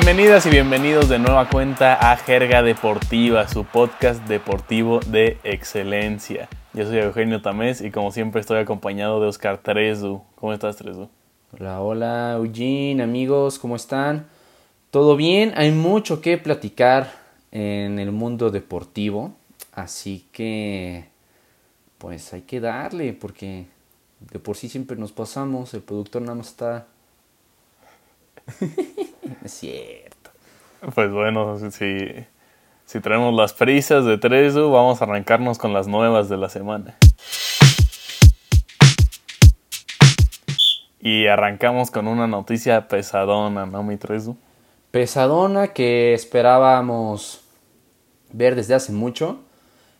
[0.00, 6.48] Bienvenidas y bienvenidos de nueva cuenta a Jerga Deportiva, su podcast deportivo de excelencia.
[6.72, 10.22] Yo soy Eugenio Tamés y como siempre estoy acompañado de Oscar Trezu.
[10.36, 11.08] ¿Cómo estás, Trezu?
[11.50, 14.28] Hola, hola, Eugene, amigos, ¿cómo están?
[14.92, 15.52] ¿Todo bien?
[15.56, 17.10] Hay mucho que platicar
[17.50, 19.32] en el mundo deportivo,
[19.72, 21.08] así que
[21.98, 23.66] pues hay que darle porque
[24.20, 26.86] de por sí siempre nos pasamos, el productor nada más está...
[29.44, 30.30] es cierto.
[30.94, 32.08] Pues bueno, si,
[32.84, 36.96] si traemos las prisas de Trezu, vamos a arrancarnos con las nuevas de la semana.
[41.00, 44.36] Y arrancamos con una noticia pesadona, ¿no, mi Trezu?
[44.90, 47.42] Pesadona que esperábamos
[48.32, 49.40] ver desde hace mucho.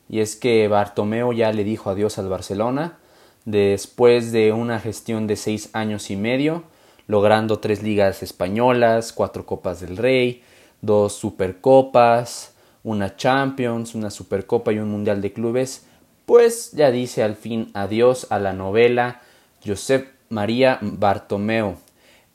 [0.09, 2.99] Y es que Bartomeo ya le dijo adiós al Barcelona
[3.45, 6.65] después de una gestión de seis años y medio,
[7.09, 10.42] logrando tres ligas españolas, cuatro copas del Rey,
[10.80, 15.86] dos supercopas, una Champions, una supercopa y un Mundial de Clubes,
[16.26, 19.23] pues ya dice al fin adiós a la novela
[19.66, 21.76] Josep María Bartomeu.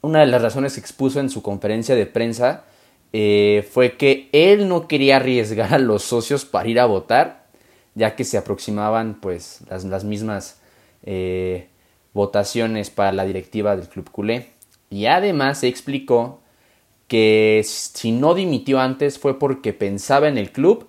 [0.02, 2.66] Una de las razones que expuso en su conferencia de prensa
[3.14, 7.46] eh, fue que él no quería arriesgar a los socios para ir a votar,
[7.94, 10.60] ya que se aproximaban pues las, mismas
[11.04, 11.68] eh,
[12.14, 14.50] votaciones para la directiva del club culé.
[14.94, 16.40] Y además se explicó
[17.08, 20.88] que si no dimitió antes fue porque pensaba en el club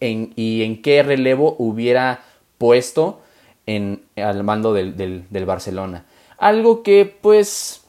[0.00, 2.24] y en qué relevo hubiera
[2.56, 3.20] puesto
[3.66, 6.06] en, al mando del, del, Barcelona.
[6.38, 7.82] Algo que pues,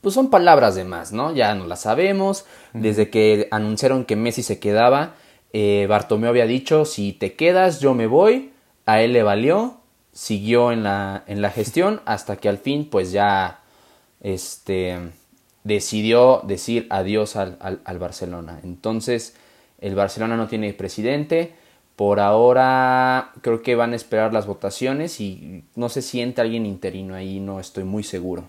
[0.00, 1.32] pues son palabras de más, ¿no?
[1.32, 2.44] Ya no las sabemos.
[2.72, 5.14] Desde que anunciaron que Messi se quedaba,
[5.52, 8.50] eh, Bartomeu había dicho, si te quedas yo me voy.
[8.84, 9.78] A él le valió,
[10.12, 13.60] siguió en la, en la gestión hasta que al fin pues ya
[14.20, 14.98] este,
[15.64, 18.60] decidió decir adiós al, Barcelona.
[18.62, 19.36] Entonces
[19.80, 21.54] el Barcelona no tiene presidente.
[21.96, 27.14] Por ahora creo que van a esperar las votaciones y no se siente alguien interino
[27.14, 28.44] ahí, no estoy muy seguro.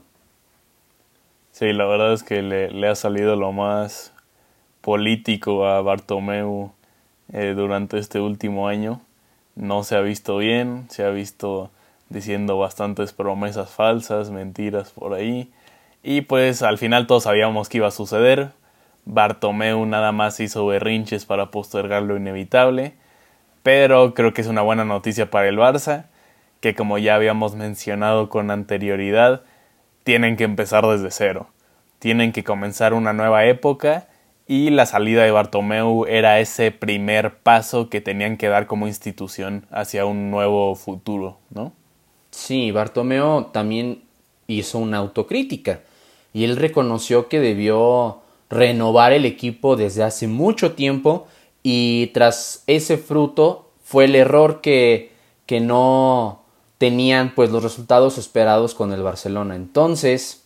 [1.54, 4.12] Sí, la verdad es que le, le ha salido lo más
[4.82, 6.72] político a Bartomeu
[7.34, 9.02] eh, durante este último año
[9.58, 11.72] no se ha visto bien, se ha visto
[12.10, 15.52] diciendo bastantes promesas falsas, mentiras por ahí.
[16.04, 18.52] Y pues al final todos sabíamos que iba a suceder.
[19.06, 22.94] Bartomeu nada más hizo berrinches para postergar lo inevitable.
[23.64, 26.06] Pero creo que es una buena noticia para el Barça,
[26.62, 29.42] que como ya habíamos mencionado con anterioridad,
[30.04, 31.48] tienen que empezar desde cero.
[32.00, 34.08] Tienen que comenzar una nueva época
[34.48, 39.66] y la salida de Bartomeu era ese primer paso que tenían que dar como institución
[39.72, 41.74] hacia un nuevo futuro, ¿no?
[42.32, 44.04] Sí, Bartomeu también
[44.48, 45.82] hizo una autocrítica
[46.34, 51.28] y él reconoció que debió renovar el equipo desde hace mucho tiempo
[51.64, 55.12] y tras ese fruto fue el error que,
[55.46, 56.44] que no
[56.78, 59.56] tenían pues los resultados esperados con el Barcelona.
[59.56, 60.46] Entonces,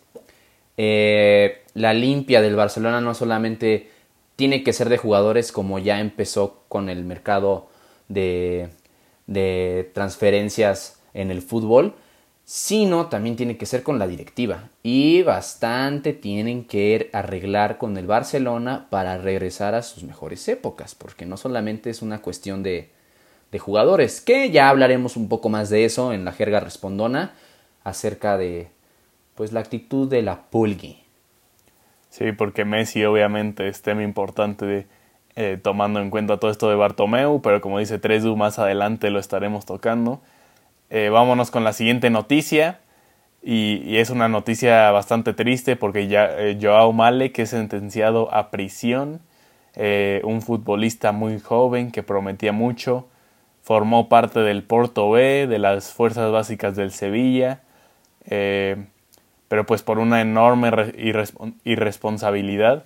[0.77, 3.89] eh, la limpia del Barcelona no solamente
[4.35, 7.67] tiene que ser de jugadores como ya empezó con el mercado
[8.07, 8.69] de,
[9.27, 11.93] de transferencias en el fútbol,
[12.53, 14.67] sino también tiene que ser con la directiva.
[14.83, 21.25] Y bastante tienen que arreglar con el Barcelona para regresar a sus mejores épocas, porque
[21.25, 22.89] no solamente es una cuestión de,
[23.53, 27.35] de jugadores, que ya hablaremos un poco más de eso en la jerga respondona,
[27.85, 28.67] acerca de
[29.35, 31.01] pues la actitud de la Pulgui.
[32.09, 34.87] Sí, porque Messi obviamente es tema importante
[35.37, 39.19] eh, tomando en cuenta todo esto de Bartomeu, pero como dice Trezu, más adelante lo
[39.19, 40.19] estaremos tocando.
[40.91, 42.79] Eh, vámonos con la siguiente noticia.
[43.41, 49.21] Y, es una noticia bastante triste porque eh, Joao Male, que es sentenciado a prisión,
[50.23, 53.07] un futbolista muy joven que prometía mucho,
[53.63, 57.61] formó parte del Porto B, de las fuerzas básicas del Sevilla
[59.51, 60.71] pero pues por una enorme
[61.65, 62.85] irresponsabilidad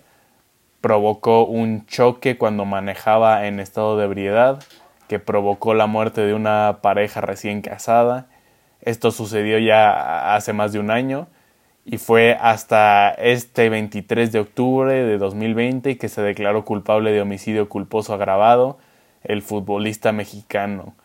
[0.81, 4.63] provocó un choque cuando manejaba en estado de ebriedad
[5.07, 8.27] que provocó la muerte de una pareja recién casada.
[8.81, 11.27] Esto sucedió ya hace más de un año
[11.85, 17.69] y fue hasta este 23 de octubre de 2020 que se declaró culpable de homicidio
[17.69, 18.77] culposo agravado
[19.23, 20.95] el futbolista mexicano.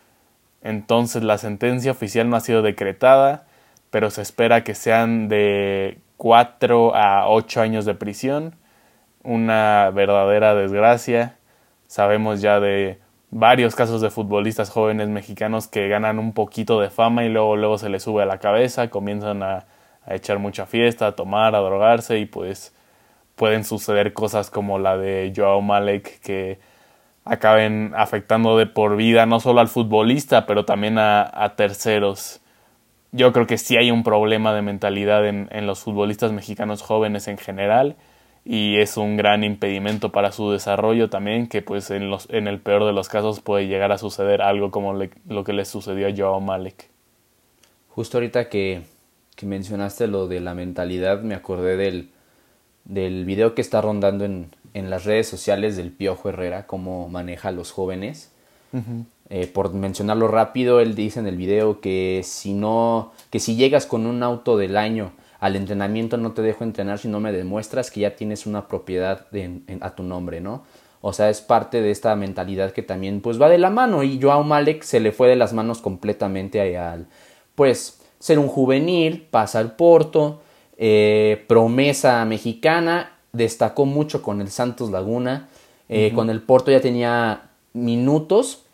[0.63, 3.47] Entonces la sentencia oficial no ha sido decretada,
[3.91, 8.57] pero se espera que sean de 4 a 8 años de prisión.
[9.23, 11.37] Una verdadera desgracia.
[11.87, 12.99] Sabemos ya de
[13.31, 17.79] varios casos de futbolistas jóvenes mexicanos que ganan un poquito de fama y luego, luego
[17.79, 19.67] se les sube a la cabeza, comienzan a,
[20.09, 22.75] echar mucha fiesta, a tomar, a drogarse y pues
[23.37, 26.59] pueden suceder cosas como la de Joao Malek que
[27.25, 32.41] acaben afectando de por vida no solo al futbolista, pero también a, terceros.
[33.13, 37.29] Yo creo que sí hay un problema de mentalidad en, en los futbolistas mexicanos jóvenes
[37.29, 37.97] en general
[38.45, 42.61] y es un gran impedimento para su desarrollo también que pues en, los, en el
[42.61, 46.15] peor de los casos puede llegar a suceder algo como lo que le sucedió a
[46.17, 46.89] Joao Malek.
[47.89, 48.83] Justo ahorita que,
[49.37, 52.11] que, mencionaste lo de la mentalidad me acordé del,
[52.85, 57.49] del video que está rondando en, en las redes sociales del Piojo Herrera, cómo maneja
[57.49, 58.33] a los jóvenes.
[59.31, 63.85] Eh, por mencionarlo rápido, él dice en el video que si no, que si llegas
[63.85, 67.91] con un auto del año al entrenamiento no te dejo entrenar si no me demuestras
[67.91, 69.27] que ya tienes una propiedad
[69.81, 70.65] a tu nombre, ¿no?
[71.01, 74.21] O sea, es parte de esta mentalidad que también pues va de la mano y
[74.21, 77.07] Joao Malek se le fue de las manos completamente al
[77.55, 80.43] pues ser un juvenil, pasa al Porto,
[80.77, 85.49] eh, promesa mexicana, destacó mucho con el Santos Laguna,
[85.89, 88.65] eh, con el Porto ya tenía minutos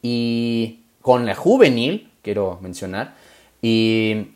[0.00, 3.14] y con la juvenil, quiero mencionar,
[3.60, 4.31] y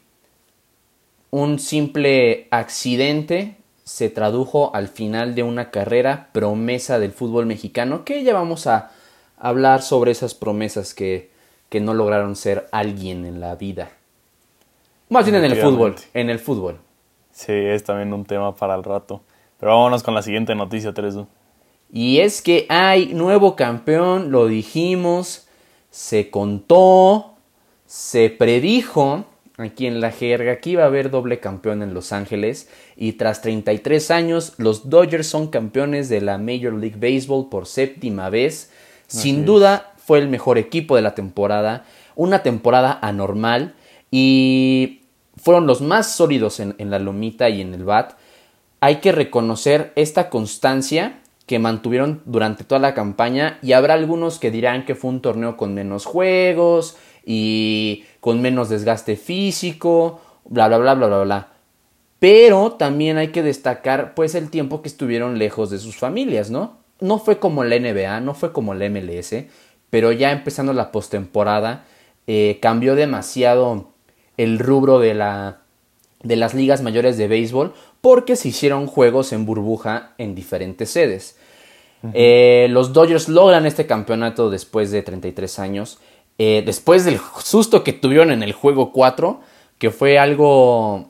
[1.37, 8.23] un simple accidente se tradujo al final de una carrera promesa del fútbol mexicano, que
[8.23, 8.91] ya vamos a
[9.37, 11.31] hablar sobre esas promesas que,
[11.69, 13.91] que no lograron ser alguien en la vida.
[15.11, 16.79] Más bien en el fútbol, en el fútbol.
[17.33, 19.21] Sí, es también un tema para el rato.
[19.61, 21.27] Pero vámonos con la siguiente noticia, Teresu.
[21.93, 25.47] Y es que hay nuevo campeón, lo dijimos,
[25.91, 27.35] se contó,
[27.85, 29.27] se predijo
[29.58, 30.56] aquí en la jerga.
[30.61, 32.69] Que iba a haber doble campeón en Los Ángeles.
[32.97, 38.31] Y tras 33 años los Dodgers son campeones de la Major League Baseball por séptima
[38.31, 38.70] vez.
[39.06, 43.75] Sin duda fue el mejor equipo de la temporada, una temporada anormal.
[44.11, 45.03] Y
[45.37, 48.14] fueron los más sólidos en, en la lomita y en el bat.
[48.81, 53.58] Hay que reconocer esta constancia que mantuvieron durante toda la campaña.
[53.62, 56.97] Y habrá algunos que dirán que fue un torneo con menos juegos,
[57.29, 61.49] y con menos desgaste físico, bla, bla, bla, bla, bla, bla.
[62.19, 66.76] Pero también hay que destacar pues el tiempo que estuvieron lejos de sus familias, ¿no?
[66.99, 69.32] No fue como la NBA, no fue como la MLS,
[69.90, 71.84] pero ya empezando la postemporada
[72.26, 73.93] eh, cambió demasiado
[74.37, 75.61] el rubro de, la,
[76.25, 81.38] de las ligas mayores de béisbol porque se hicieron juegos en burbuja en diferentes sedes.
[82.12, 85.99] Eh, los Dodgers logran este campeonato después de 33 años
[86.38, 89.41] eh, después del susto que tuvieron en el juego 4,
[89.79, 91.09] que fue algo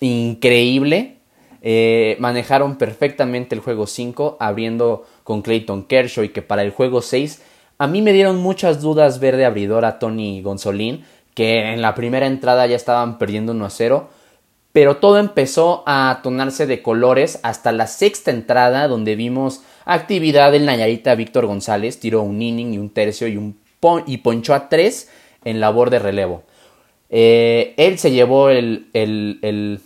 [0.00, 1.18] increíble,
[1.62, 7.02] eh, manejaron perfectamente el juego 5, abriendo con Clayton Kershaw y que para el juego
[7.02, 7.42] 6
[7.80, 11.94] a mí me dieron muchas dudas ver de abridor a Tony Gonzolín, que en la
[11.94, 14.08] primera entrada ya estaban perdiendo 1 a 0,
[14.72, 20.66] pero todo empezó a tonarse de colores hasta la sexta entrada donde vimos actividad en
[20.66, 23.58] Nayarita Víctor González, tiró un inning y un tercio y un
[24.06, 25.08] y ponchó a tres
[25.44, 26.42] en labor de relevo.
[27.08, 29.80] Eh, él se llevó el, el,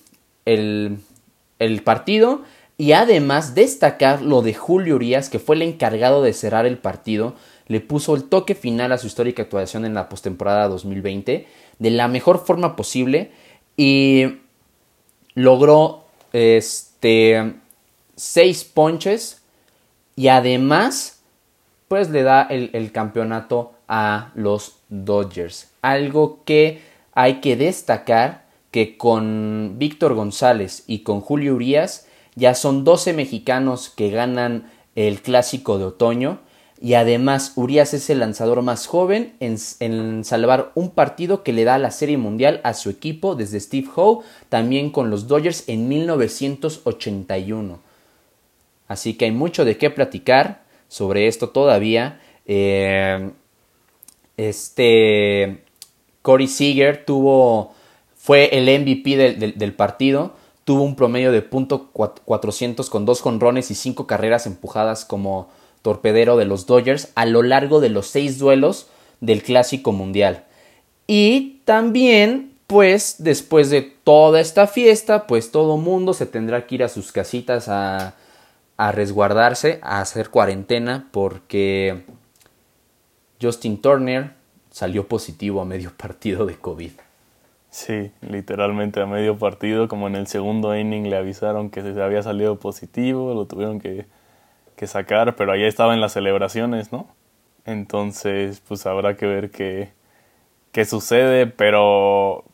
[0.45, 2.43] el, partido
[2.77, 7.35] y además destacar lo de Julio Urias, que fue el encargado de cerrar el partido,
[7.67, 11.47] le puso el toque final a su histórica actuación en la postemporada 2020
[11.79, 13.31] de la mejor forma posible
[13.77, 14.41] y
[15.35, 17.55] logró este,
[18.17, 19.43] seis ponches
[20.15, 21.23] y además
[21.89, 25.71] pues le da el, el campeonato a los Dodgers.
[25.83, 32.85] Algo que hay que destacar que con Víctor González y con Julio Urias ya son
[32.85, 36.39] 12 mexicanos que ganan el clásico de otoño
[36.85, 41.79] y además Urias es el lanzador más joven en, salvar un partido que le da
[41.79, 47.79] la Serie Mundial a su equipo desde Steve Howe, también con los Dodgers en 1981.
[48.87, 52.21] Así que hay mucho de qué platicar sobre esto todavía.
[52.45, 53.31] Eh,
[54.37, 55.65] este
[56.23, 57.75] Corey Seager tuvo
[58.17, 59.17] fue el MVP
[59.55, 60.33] del, partido,
[60.65, 65.51] tuvo un promedio de punto .400 con dos jonrones y cinco carreras empujadas como
[65.83, 68.87] torpedero de los Dodgers a lo largo de los seis duelos
[69.21, 70.45] del Clásico Mundial.
[71.07, 76.85] Y también, pues, después de toda esta fiesta, pues todo mundo se tendrá que ir
[76.85, 78.15] a sus casitas a,
[78.79, 82.05] a resguardarse, a hacer cuarentena, porque
[83.45, 84.33] Justin Turner
[84.71, 86.93] salió positivo a medio partido de COVID.
[87.71, 92.23] Sí, literalmente a medio partido, como en el segundo inning le avisaron que se había
[92.23, 94.07] salido positivo, lo tuvieron que,
[94.87, 97.09] sacar, pero allá estaba en las celebraciones, ¿no?
[97.65, 99.93] Entonces, pues habrá que ver qué,
[100.73, 102.45] qué sucede, pero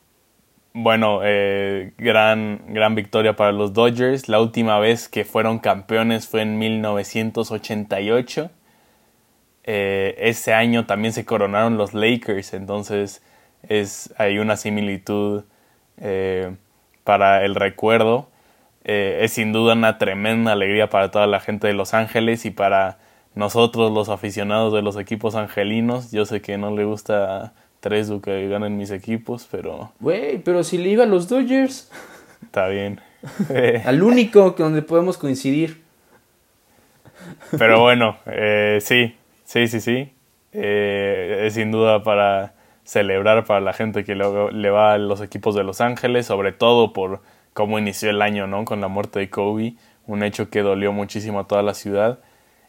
[0.73, 4.29] bueno, eh, gran, gran victoria para los Dodgers.
[4.29, 8.49] La última vez que fueron campeones fue en 1988.
[9.73, 13.23] Eh, ese año también se coronaron los Lakers, entonces
[13.63, 15.45] es, hay una similitud
[15.97, 16.53] eh,
[17.05, 18.27] para el recuerdo.
[18.83, 22.97] es sin duda una tremenda alegría para toda la gente de Los Ángeles y para
[23.33, 26.11] nosotros los aficionados de los equipos angelinos.
[26.11, 29.93] Yo sé que no le gusta tres o que ganen mis equipos, pero...
[30.01, 31.89] Güey, pero si le iba a los Dodgers.
[32.43, 32.99] Está bien.
[33.85, 35.81] Al único que donde podemos coincidir.
[37.57, 39.15] Pero bueno, eh, sí,
[39.51, 40.13] sí, sí, sí.
[40.53, 42.53] Eh, es sin duda para
[42.85, 46.93] celebrar para la gente que le, va a los equipos de Los Ángeles, sobre todo
[46.93, 47.21] por
[47.53, 48.63] cómo inició el año, ¿no?
[48.63, 49.75] Con la muerte de Kobe,
[50.07, 52.19] un hecho que dolió muchísimo a toda la ciudad.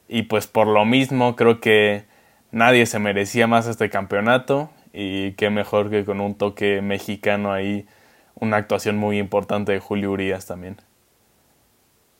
[0.08, 2.04] Y pues por lo mismo creo que
[2.50, 7.86] nadie se merecía más este campeonato y qué mejor que con un toque mexicano ahí,
[8.34, 10.78] una actuación muy importante de Julio Urias también.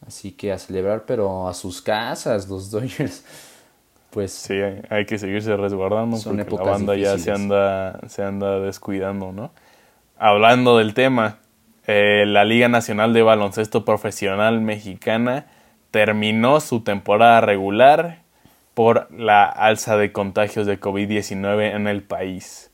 [0.07, 3.25] Así que a celebrar, pero a sus casas, los Dodgers.
[4.13, 9.33] Pues sí, hay, que seguirse resguardando porque la banda ya se anda, se anda descuidando,
[9.33, 9.53] ¿no?
[10.19, 11.39] Hablando del tema,
[11.87, 15.47] eh, la Liga Nacional de Baloncesto Profesional Mexicana
[15.91, 18.19] terminó su temporada regular
[18.75, 22.71] por la alza de contagios de COVID-19 en el país.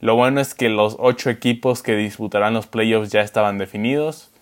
[0.00, 4.32] Lo bueno es que los ocho equipos que disputarán los playoffs ya estaban definidos,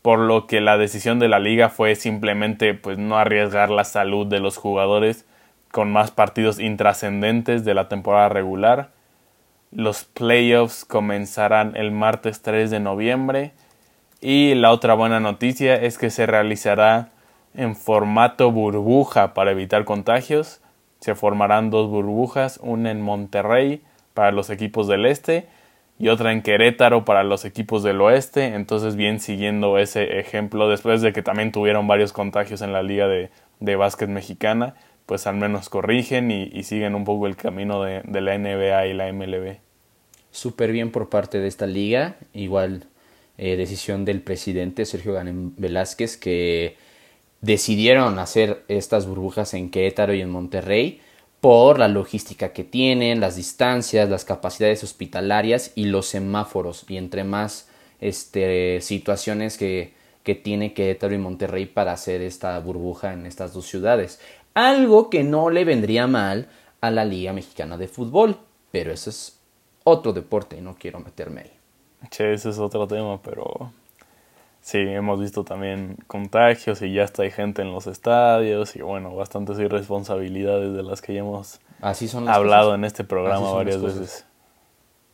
[0.00, 4.26] por lo que la decisión de la liga fue simplemente pues no arriesgar la salud
[4.26, 5.26] de los jugadores
[5.70, 8.90] con más partidos intrascendentes de la temporada regular.
[9.70, 13.52] Los playoffs comenzarán el martes 3 de noviembre
[14.20, 17.10] y la otra buena noticia es que se realizará
[17.54, 20.60] en formato burbuja para evitar contagios.
[21.00, 23.82] Se formarán dos burbujas, una en Monterrey
[24.14, 25.46] para los equipos del este
[25.98, 28.54] y otra en Querétaro para los equipos del oeste.
[28.54, 33.08] Entonces, bien siguiendo ese ejemplo, después de que también tuvieron varios contagios en la liga
[33.08, 34.74] de, de básquet mexicana,
[35.08, 39.10] pues al menos corrigen y, siguen un poco el camino de, la NBA y la
[39.10, 39.56] MLB.
[40.30, 42.18] Súper bien por parte de esta liga.
[42.34, 42.84] Igual
[43.38, 46.76] eh, decisión del presidente Sergio Ganem Velázquez que
[47.40, 51.00] decidieron hacer estas burbujas en Querétaro y en Monterrey
[51.40, 57.24] por la logística que tienen, las distancias, las capacidades hospitalarias y los semáforos y entre
[57.24, 59.94] más este, situaciones que,
[60.28, 64.20] que tiene Querétaro y Monterrey para hacer esta burbuja en estas dos ciudades.
[64.54, 66.48] Algo que no le vendría mal
[66.80, 68.36] a la Liga Mexicana de Fútbol,
[68.70, 69.40] pero eso es
[69.84, 71.52] otro deporte y no quiero meterme ahí.
[72.10, 73.72] Sí, ese es otro tema, pero
[74.68, 79.14] Sí, hemos visto también contagios y ya está hay gente en los estadios y bueno,
[79.14, 84.26] bastantes irresponsabilidades de las que ya hemos hablado en este programa varias veces.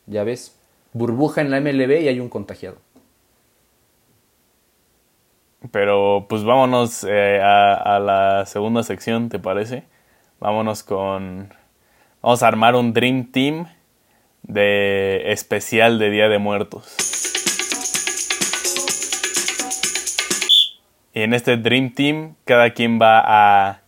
[0.07, 0.55] Ya ves,
[0.91, 2.77] burbuja en la MLB y hay un contagiado.
[5.71, 9.83] Pero pues vámonos eh, a, a la segunda sección, ¿te parece?
[10.39, 11.53] Vámonos con...
[12.21, 13.67] Vamos a armar un Dream Team
[14.43, 16.95] de especial de Día de Muertos.
[21.13, 23.81] Y en este Dream Team, cada quien va a,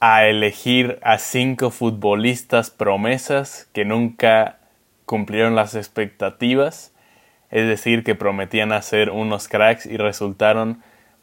[0.00, 4.58] a elegir a cinco futbolistas promesas que nunca
[5.06, 6.92] cumplieron las expectativas.
[7.50, 10.82] Es decir, que prometían hacer unos cracks y resultaron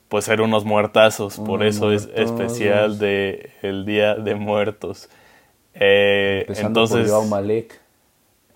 [0.10, 1.38] pues ser unos muertazos.
[1.38, 5.10] Por eso es especial de el Día de Muertos.
[5.74, 7.79] Eh, entonces, Malek.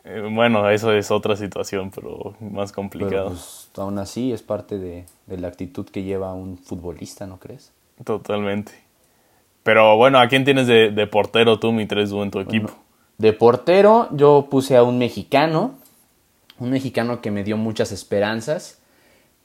[0.06, 3.30] Eh, bueno, eso es otra situación, pero más complicado.
[3.30, 7.72] Pues, aún así es parte de, la actitud que lleva un futbolista, ¿no crees?
[8.04, 8.72] Totalmente.
[9.64, 12.72] Pero bueno, ¿a quién tienes de, portero tú, mi tres en tu equipo?
[13.20, 15.74] de portero yo puse a un mexicano,
[16.60, 18.80] un mexicano que me dio muchas esperanzas.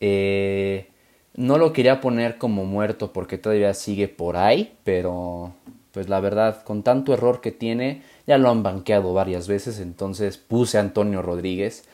[0.00, 0.88] Eh,
[1.34, 5.54] no lo quería poner como muerto porque todavía sigue por ahí, pero
[5.92, 10.38] pues la verdad, con tanto error que tiene, ya lo han banqueado varias veces, entonces
[10.38, 11.84] puse a Antonio Rodríguez.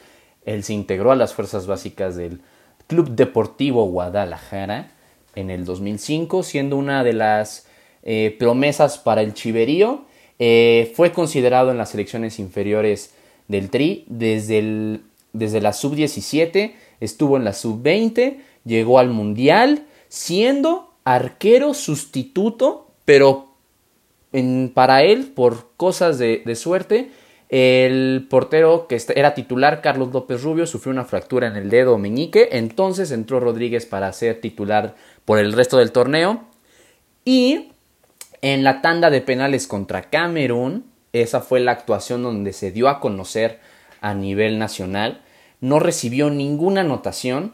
[0.45, 2.41] Él se integró a las fuerzas básicas del
[2.87, 4.91] Club Deportivo Guadalajara
[5.35, 7.67] en el 2005, siendo una de las
[8.03, 10.05] eh, promesas para el Chiverío.
[10.39, 13.15] Eh, fue considerado en las selecciones inferiores
[13.49, 20.95] del Tri desde, el, desde la sub-17, estuvo en la sub-20, llegó al Mundial, siendo
[21.05, 23.51] arquero sustituto, pero
[24.75, 27.11] para él, por cosas de, suerte,
[27.49, 32.51] el portero que era titular, Carlos López Rubio, sufrió una fractura en el dedo meñique.
[32.53, 34.95] Entonces entró Rodríguez para ser titular
[35.25, 36.45] por el resto del torneo.
[37.25, 37.73] Y
[38.41, 43.01] en la tanda de penales contra Camerún, esa fue la actuación donde se dio a
[43.01, 43.59] conocer
[44.01, 45.23] a nivel nacional.
[45.61, 47.53] no recibió ninguna anotación,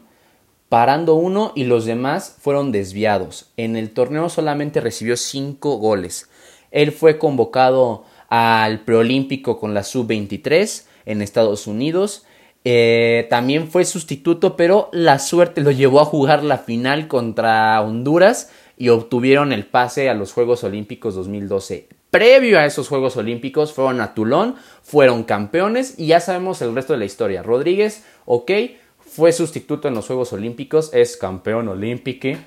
[0.69, 3.51] parando uno y los demás fueron desviados.
[3.57, 6.29] En el torneo solamente recibió cinco goles.
[6.71, 12.25] Él fue convocado al preolímpico con la sub-23 en Estados Unidos.
[12.63, 18.51] Eh, también fue sustituto, pero la suerte lo llevó a jugar la final contra Honduras
[18.77, 21.96] y obtuvieron el pase a los Juegos Olímpicos 2012.
[22.11, 26.93] Previo a esos Juegos Olímpicos fueron a Toulon, fueron campeones y ya sabemos el resto
[26.93, 27.43] de la historia.
[27.43, 28.51] Rodríguez, ok,
[28.99, 32.39] fue sustituto en los Juegos Olímpicos, es campeón olímpico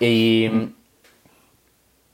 [0.00, 0.48] y,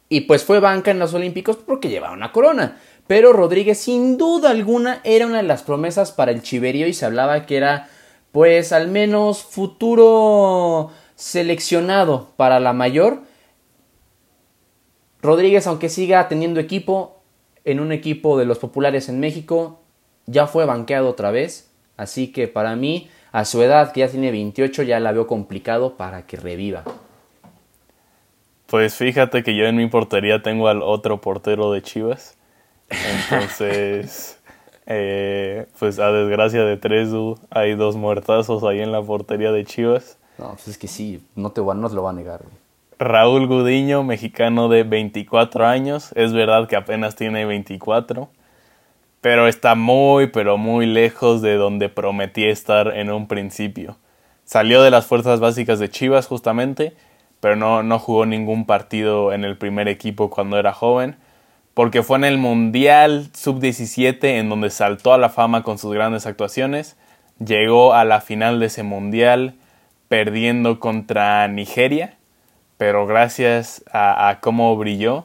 [0.08, 2.78] y pues fue banca en los Olímpicos porque llevaba una corona.
[3.06, 7.06] Pero Rodríguez sin duda alguna era una de las promesas para el Chiverío y se
[7.06, 7.88] hablaba que era
[8.32, 13.22] pues al menos futuro seleccionado para la mayor.
[15.22, 17.20] Rodríguez, aunque siga teniendo equipo
[17.64, 19.80] en un equipo de los populares en México,
[20.26, 21.70] ya fue banqueado otra vez.
[21.96, 25.96] Así que para mí, a su edad, que ya tiene 28, ya la veo complicado
[25.96, 26.84] para que reviva.
[28.66, 32.37] Pues fíjate que yo en mi portería tengo al otro portero de Chivas.
[32.90, 34.38] Entonces,
[34.87, 40.18] eh, pues a desgracia de Tresu, hay dos muertazos ahí en la portería de Chivas.
[40.38, 42.42] No, pues es que sí, no te nos lo va a negar.
[42.98, 48.28] Raúl Gudiño, mexicano de 24 años, es verdad que apenas tiene 24,
[49.20, 53.96] pero está muy, pero muy lejos de donde prometía estar en un principio.
[54.44, 56.94] Salió de las fuerzas básicas de Chivas justamente,
[57.40, 61.16] pero no, no jugó ningún partido en el primer equipo cuando era joven
[61.78, 66.26] porque fue en el Mundial Sub-17 en donde saltó a la fama con sus grandes
[66.26, 66.96] actuaciones,
[67.38, 69.54] llegó a la final de ese Mundial
[70.08, 72.17] perdiendo contra Nigeria,
[72.78, 75.25] pero gracias a, cómo brilló,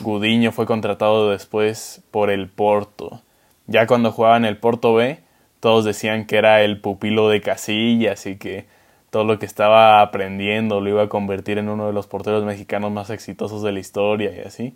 [0.00, 3.20] Gudiño fue contratado después por el Porto.
[3.66, 5.20] Ya cuando jugaba en el Porto B,
[5.60, 8.66] todos decían que era el pupilo de Casillas y que
[9.10, 12.90] todo lo que estaba aprendiendo lo iba a convertir en uno de los porteros mexicanos
[12.90, 14.74] más exitosos de la historia y así.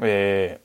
[0.00, 0.60] Eh,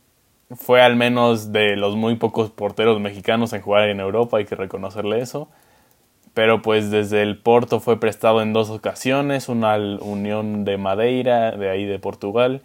[0.52, 4.56] fue al menos de los muy pocos porteros mexicanos en jugar en Europa, hay que
[4.56, 5.50] reconocerle eso.
[6.34, 11.52] Pero pues desde el Porto fue prestado en dos ocasiones, una al Unión de Madeira,
[11.52, 12.62] de ahí de Portugal,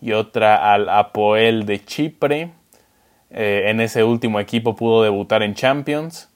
[0.00, 2.52] y otra al Apoel de Chipre.
[3.30, 6.30] Eh, en ese último equipo pudo debutar en Champions,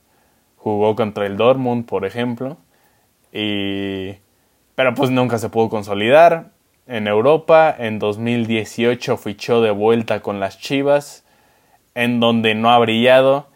[0.56, 2.56] jugó contra el Dortmund, por ejemplo,
[3.32, 4.12] y...
[4.74, 6.50] pero pues nunca se pudo consolidar
[6.86, 7.74] en Europa.
[7.76, 11.24] En 2018 fichó de vuelta con las Chivas,
[11.94, 13.48] en donde no ha brillado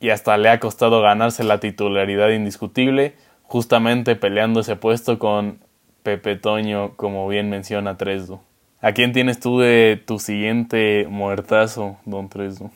[0.00, 5.58] y hasta le ha costado ganarse la titularidad indiscutible, justamente peleando ese puesto con
[6.02, 8.40] Pepe Toño, como bien menciona Tresdu.
[8.80, 12.70] ¿A quién tienes tú de tu siguiente muertazo, don Tresdu?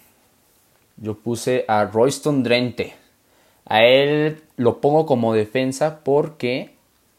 [0.99, 2.93] Yo puse a Royston Drente.
[3.65, 6.75] A él lo pongo como defensa porque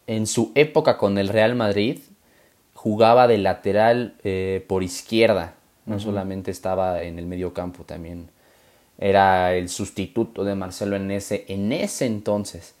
[0.06, 1.98] en su época con el Real Madrid
[2.74, 8.28] jugaba de lateral eh, por izquierda, no solamente estaba en el medio campo, también
[8.98, 12.74] era el sustituto de Marcelo en ese, en ese entonces.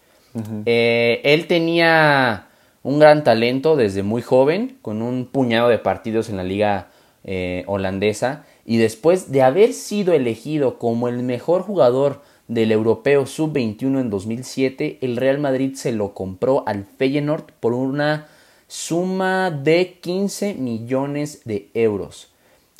[0.66, 2.48] Eh, él tenía
[2.82, 6.88] un gran talento desde muy joven, con un puñado de partidos en la liga
[7.24, 14.00] eh, holandesa, y después de haber sido elegido como el mejor jugador del europeo sub-21
[14.00, 18.28] en 2007, el Real Madrid se lo compró al Feyenoord por una
[18.68, 22.28] suma de 15 millones de euros.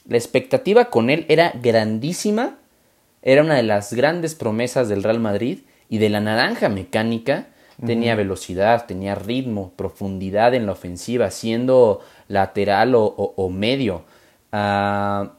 [0.07, 2.59] La expectativa con él era grandísima,
[3.27, 5.59] era una de las grandes promesas del Real Madrid
[5.89, 7.49] y de la naranja mecánica.
[7.85, 14.05] Tenía velocidad, tenía ritmo, profundidad en la ofensiva, siendo lateral o, medio.
[14.53, 15.33] Ah,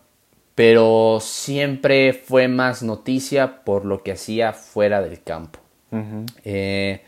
[0.53, 5.59] pero siempre fue más noticia por lo que hacía fuera del campo.
[6.43, 7.01] Eh,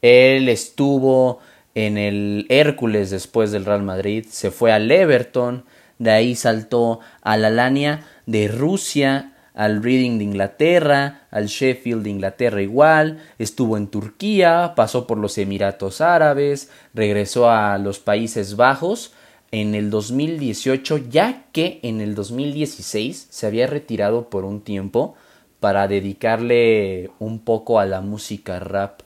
[0.00, 1.40] él estuvo
[1.74, 5.66] en el Hércules después del Real Madrid, se fue al Everton,
[5.98, 12.10] de ahí saltó a la Lania de Rusia, al Reading de Inglaterra, al Sheffield de
[12.10, 19.14] Inglaterra igual, estuvo en Turquía, pasó por los Emiratos Árabes, regresó a los Países Bajos
[19.52, 25.14] en el 2018, ya que en el 2016 se había retirado por un tiempo
[25.60, 29.00] para dedicarle un poco a la música rap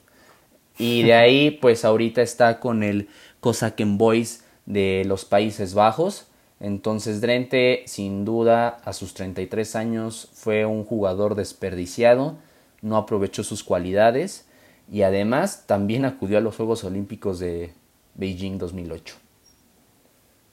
[0.78, 3.08] y de ahí, pues ahorita está con el
[3.40, 6.28] Kosaken Boys de los Países Bajos.
[6.60, 12.36] Entonces Drente, sin duda, a sus 33 años fue un jugador desperdiciado,
[12.82, 14.48] no aprovechó sus cualidades
[14.90, 17.72] y además también acudió a los Juegos Olímpicos de
[18.14, 19.14] Beijing 2008.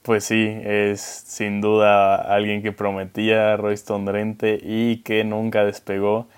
[0.02, 6.28] Pues sí, es sin duda alguien que prometía Royston Drente y que nunca despegó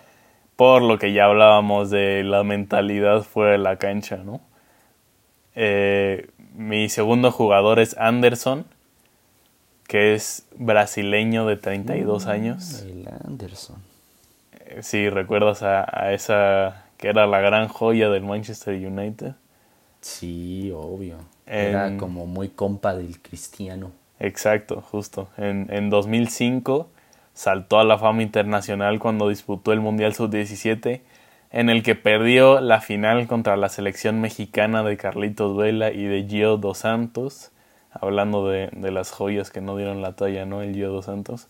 [0.56, 4.40] por lo que ya hablábamos de la mentalidad fuera de la cancha, ¿no?
[5.54, 8.64] Eh, mi segundo jugador es Anderson,
[9.88, 12.82] que es brasileño de 32 mm, años.
[12.82, 13.76] El Anderson.
[14.52, 19.32] Eh, sí, recuerdas a, esa que era la gran joya del Manchester United.
[20.00, 21.16] Sí, obvio.
[21.46, 23.90] Era como muy compa del cristiano.
[24.20, 25.30] Exacto, justo.
[25.38, 26.90] En, en 2005
[27.32, 31.00] saltó a la fama internacional cuando disputó el Mundial Sub-17,
[31.50, 36.26] en el que perdió la final contra la selección mexicana de Carlitos Vela y de
[36.28, 37.52] Gio Dos Santos
[38.00, 40.62] hablando de, las joyas que no dieron la talla, ¿no?
[40.62, 41.48] El Gio dos Santos.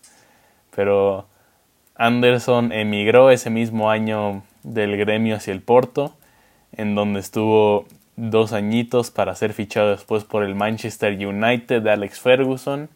[0.75, 1.25] Pero
[1.95, 6.15] Anderson emigró ese mismo año del gremio hacia el Porto,
[6.71, 7.85] en donde estuvo
[8.15, 12.89] dos añitos para ser fichado después por el Manchester United de Alex Ferguson.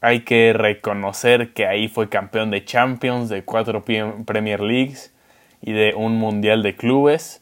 [0.00, 5.12] Hay que reconocer que ahí fue campeón de Champions, de cuatro Premier Leagues
[5.60, 7.41] y de un Mundial de Clubes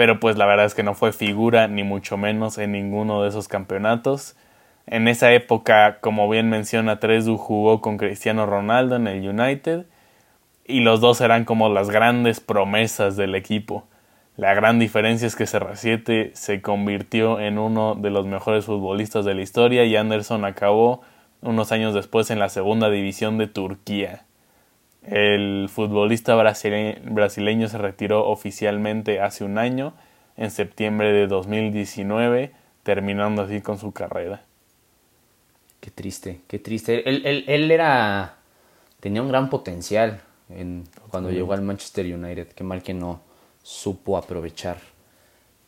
[0.00, 3.28] pero pues la verdad es que no fue figura ni mucho menos en ninguno de
[3.28, 4.34] esos campeonatos.
[4.86, 9.84] En esa época, como bien menciona Tresu, jugó con Cristiano Ronaldo en el United
[10.64, 13.84] y los dos eran como las grandes promesas del equipo.
[14.38, 19.34] La gran diferencia es que CR7 se convirtió en uno de los mejores futbolistas de
[19.34, 21.02] la historia y Anderson acabó
[21.42, 24.24] unos años después en la segunda división de Turquía.
[25.02, 29.94] El futbolista brasileño se retiró oficialmente hace un año,
[30.36, 34.42] en septiembre de 2019, terminando así con su carrera.
[35.80, 37.08] Qué triste, qué triste.
[37.08, 38.36] Él, él, era.
[39.00, 42.48] tenía un gran potencial en, cuando llegó al Manchester United.
[42.48, 43.22] Qué mal que no
[43.62, 44.78] supo aprovechar.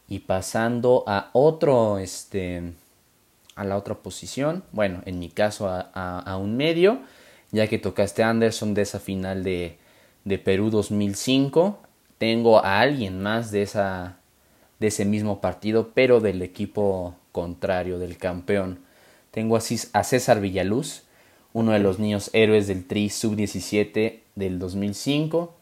[0.09, 2.75] Y pasando a otro, este.
[3.55, 4.65] a la otra posición.
[4.73, 5.81] Bueno, en mi caso a,
[6.19, 7.01] a un medio
[7.53, 9.77] ya que tocaste Anderson de esa final de,
[10.25, 11.79] de Perú 2005.
[12.19, 14.17] Tengo a alguien más de, esa,
[14.81, 18.81] de ese mismo partido, pero del equipo contrario, del campeón.
[19.31, 21.05] Tengo a César Villaluz,
[21.53, 25.55] uno de los niños héroes del Tri Sub-17 del 2005,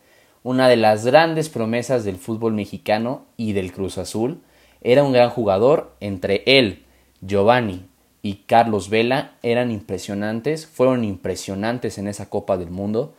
[0.43, 4.41] una de las grandes promesas del fútbol mexicano y del Cruz Azul.
[4.81, 6.85] Era un gran jugador, entre él,
[7.21, 7.87] Giovanni,
[8.23, 13.15] y Carlos Vela eran impresionantes, fueron impresionantes en esa Copa del Mundo.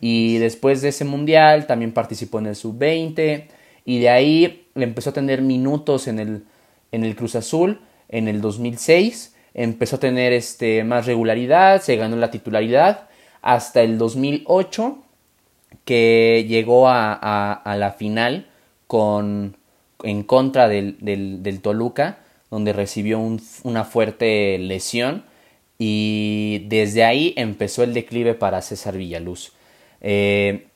[0.00, 3.46] y después de ese Mundial también participó en el Sub-20
[3.84, 6.44] y de ahí empezó a tener minutos en el,
[6.90, 12.16] en el Cruz Azul en el 2006, empezó a tener este, más regularidad, se ganó
[12.16, 13.08] la titularidad
[13.42, 14.98] hasta el 2008
[15.84, 18.48] que llegó a, la final
[18.88, 19.56] con,
[20.02, 22.18] en contra del, del Toluca
[22.50, 23.20] donde recibió
[23.62, 25.24] una fuerte lesión
[25.78, 29.52] y desde ahí empezó el declive para César Villaluz.
[30.02, 30.66] Eh,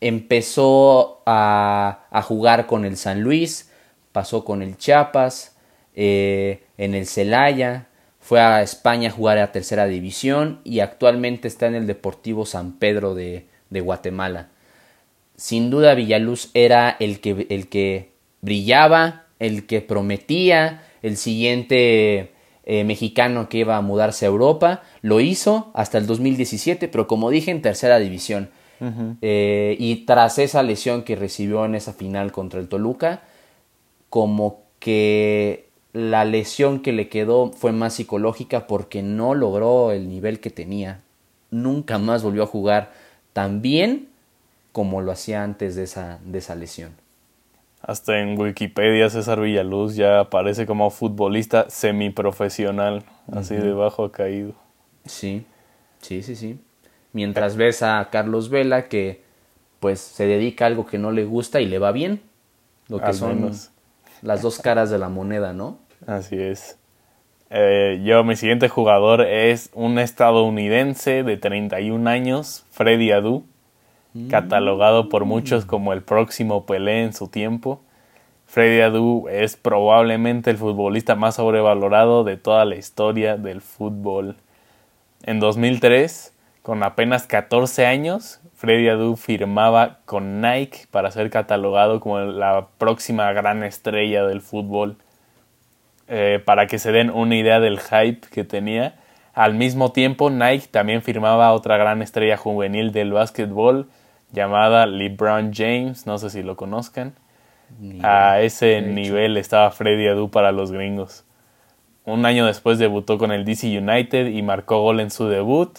[0.00, 3.70] empezó a, jugar con el San Luis,
[4.12, 5.56] pasó con el Chiapas,
[5.94, 7.86] eh, en el Celaya,
[8.18, 12.80] fue a España a jugar a tercera división y actualmente está en el Deportivo San
[12.80, 14.48] Pedro de, de Guatemala.
[15.36, 22.32] Sin duda Villaluz era el que, el que brillaba, el que prometía el siguiente
[22.64, 24.82] eh, mexicano que iba a mudarse a Europa.
[25.02, 28.50] Lo hizo hasta el 2017, pero como dije, en tercera división.
[29.22, 33.22] Eh, y tras esa lesión que recibió en esa final contra el Toluca,
[34.10, 40.40] como que la lesión que le quedó fue más psicológica porque no logró el nivel
[40.40, 41.00] que tenía.
[41.50, 42.92] Nunca más volvió a jugar
[43.32, 44.08] tan bien
[44.72, 46.90] como lo hacía antes de esa, de esa lesión.
[47.86, 54.54] Hasta en Wikipedia César Villaluz ya aparece como futbolista semiprofesional, así de bajo caído.
[55.04, 55.46] Sí,
[56.00, 56.58] sí, sí, sí.
[57.12, 59.22] Mientras ves a Carlos Vela que
[59.78, 62.22] pues se dedica a algo que no le gusta y le va bien.
[62.88, 63.52] Lo que son
[64.22, 65.78] las dos caras de la moneda, ¿no?
[66.08, 66.78] Así es.
[67.50, 73.44] Eh, yo, mi siguiente jugador es un estadounidense de 31 años, Freddy Adu
[74.30, 77.80] catalogado por muchos como el próximo Pelé en su tiempo.
[78.46, 84.36] Freddy Adu es probablemente el futbolista más sobrevalorado de toda la historia del fútbol.
[85.24, 92.20] En 2003, con apenas 14 años, Freddy Adu firmaba con Nike para ser catalogado como
[92.20, 94.96] la próxima gran estrella del fútbol.
[96.08, 98.94] Eh, para que se den una idea del hype que tenía,
[99.34, 103.88] al mismo tiempo Nike también firmaba otra gran estrella juvenil del básquetbol
[104.32, 107.14] llamada LeBron James, no sé si lo conozcan.
[108.02, 111.24] a ese nivel estaba Freddy Adu para los gringos.
[112.04, 115.76] Un año después debutó con el DC United y marcó gol en su debut.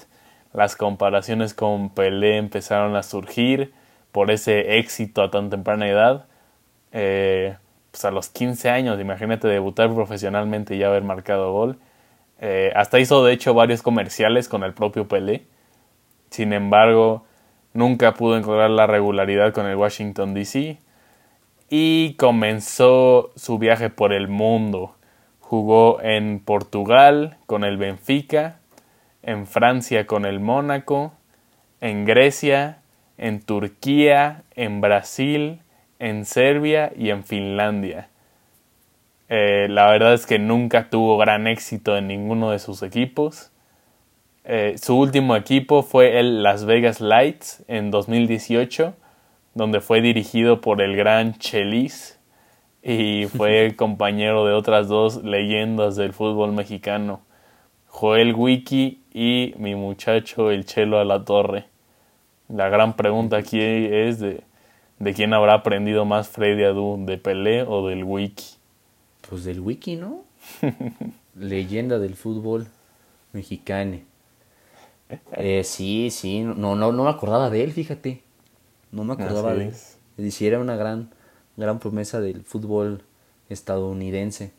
[0.53, 3.73] Las comparaciones con Pelé empezaron a surgir
[4.11, 6.25] por ese éxito a tan temprana edad.
[6.91, 7.55] Eh,
[7.91, 11.77] pues a los 15 años, imagínate debutar profesionalmente y ya haber marcado gol.
[12.39, 15.45] Eh, hasta hizo de hecho varios comerciales con el propio Pelé.
[16.29, 17.26] Sin embargo,
[17.77, 20.79] nunca pudo encontrar la regularidad con el Washington DC
[21.69, 24.95] y comenzó su viaje por el mundo.
[25.41, 28.57] Jugó en Portugal con el Benfica,
[29.21, 31.13] en Francia con el Mónaco,
[31.79, 32.79] en Grecia,
[33.19, 35.61] en Turquía, en Brasil,
[35.99, 38.09] en Serbia y en Finlandia.
[39.29, 43.51] Eh, la verdad es que nunca tuvo gran éxito en ninguno de sus equipos.
[44.49, 48.93] Eh, su último equipo fue el Las Vegas Lights en 2018,
[49.53, 52.17] donde fue dirigido por el gran Chelis
[52.81, 57.19] y fue compañero de otras dos leyendas del fútbol mexicano,
[57.87, 61.65] Joel Wiki y mi muchacho el Chelo a la Torre.
[62.47, 64.43] La gran pregunta aquí es de,
[64.99, 68.55] de quién habrá aprendido más Freddy Adu, de Pelé o del Wiki.
[69.27, 70.21] Pues del Wiki, ¿no?
[71.35, 72.67] Leyenda del fútbol
[73.33, 73.97] mexicano.
[75.33, 78.23] Eh, sí, sí, no, no, no me acordaba de él, fíjate.
[78.91, 79.73] No me acordaba de
[80.17, 80.33] él.
[80.41, 81.11] Era una gran,
[81.55, 83.03] gran promesa del fútbol
[83.49, 84.51] estadounidense.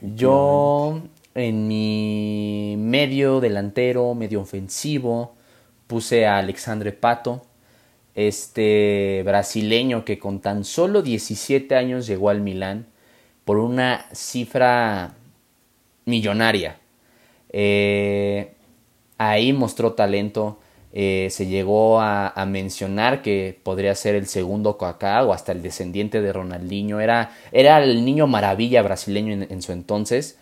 [0.00, 1.02] Yo
[1.34, 5.34] en mi medio delantero, medio ofensivo,
[5.86, 7.42] puse a Alexandre Pato,
[8.14, 12.86] este brasileño que con tan solo 17 años llegó al Milán
[13.44, 15.14] por una cifra
[16.04, 16.78] millonaria.
[17.50, 18.54] Eh,
[19.20, 20.58] ahí mostró talento.
[20.92, 26.22] Eh, se llegó a, mencionar que podría ser el segundo Kaká o hasta el descendiente
[26.22, 27.00] de Ronaldinho.
[27.00, 30.38] Era, era el niño maravilla brasileño en, su entonces.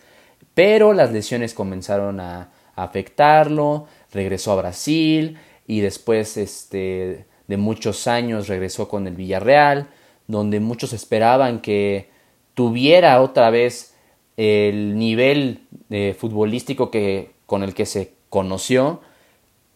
[0.53, 3.87] Pero las lesiones comenzaron a, afectarlo.
[4.13, 5.37] Regresó a Brasil
[5.67, 9.89] y después este, de muchos años regresó con el Villarreal,
[10.27, 12.09] donde muchos esperaban que
[12.53, 13.93] tuviera otra vez
[14.37, 19.01] el nivel eh, futbolístico que, con el que se conoció,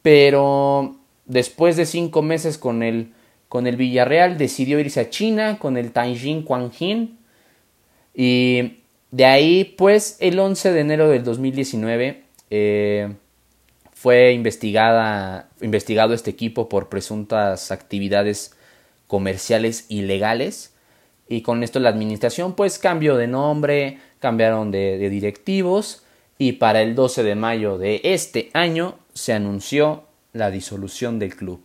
[0.02, 3.14] pero después de cinco meses con el,
[3.50, 7.18] con el Villarreal decidió irse a China con el Tianjin Quanjin
[8.14, 8.80] y
[9.12, 13.14] de ahí pues el 11 de enero del 2019 eh,
[13.94, 18.56] fue investigada, investigado este equipo por presuntas actividades
[19.08, 20.74] comerciales ilegales.
[21.30, 26.03] Y con esto la administración pues cambió de nombre, cambiaron de, directivos
[26.44, 30.04] y para el 12 de mayo de este año se anunció
[30.34, 31.62] la disolución del club.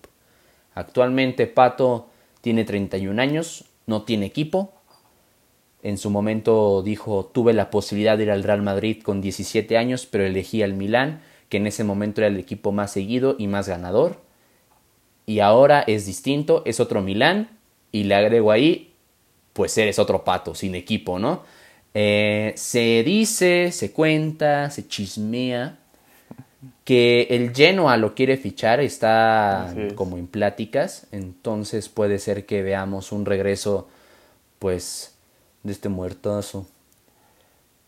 [0.73, 2.11] Actualmente Pato
[2.43, 4.73] tiene 31 años, no tiene equipo.
[5.83, 10.07] En su momento dijo, tuve la posibilidad de ir al Real Madrid con 17 años,
[10.07, 13.69] pero elegí al Milán, que en ese momento era el equipo más seguido y más
[13.69, 14.21] ganador.
[15.27, 17.59] Y ahora es distinto, es otro Milán,
[17.91, 18.95] y le agrego ahí,
[19.55, 21.43] pues eres otro pato sin equipo, ¿no?
[21.95, 25.79] Eh, se dice, se cuenta, se chismea
[26.85, 33.13] que el Genoa lo quiere fichar, está como en pláticas, entonces puede ser que veamos
[33.13, 33.89] un regreso,
[34.59, 35.15] pues,
[35.63, 36.67] de este muertazo.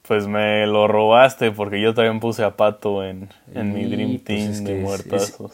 [0.03, 4.65] Pues me lo robaste porque yo también puse a Pato en, mi Dream pues Team
[4.65, 5.53] de muertazos.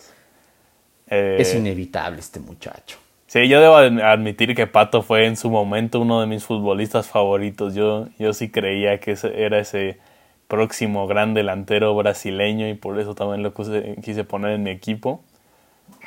[1.06, 2.98] es eh, inevitable este muchacho.
[3.26, 7.74] Sí, yo debo admitir que Pato fue en su momento uno de mis futbolistas favoritos.
[7.74, 9.98] Yo, yo sí creía que era ese
[10.48, 15.22] próximo gran delantero brasileño y por eso también lo quise, poner en mi equipo.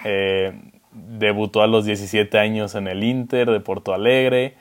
[0.05, 0.53] Eh,
[0.93, 4.55] debutó a los 17 años en el Inter de Porto Alegre.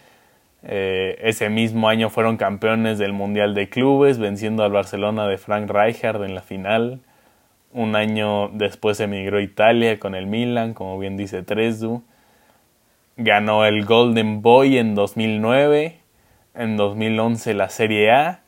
[0.64, 5.70] Eh, ese mismo año fueron campeones del Mundial de Clubes, venciendo al Barcelona de Frank
[5.70, 7.00] Rijkaard en la final.
[7.72, 12.02] Un año después emigró a Italia con el Milan, como bien dice Tresdu.
[13.20, 15.98] Ganó el Golden Boy en 2009,
[16.54, 18.42] en 2011 la Serie A,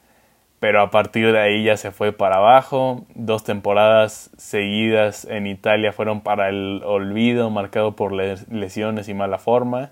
[0.61, 3.05] pero a partir de ahí ya se fue para abajo.
[3.17, 9.91] Dos temporadas seguidas en Italia fueron para el olvido, marcado por lesiones y mala forma.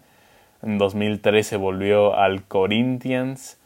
[0.62, 3.61] En 2013 volvió al Corinthians.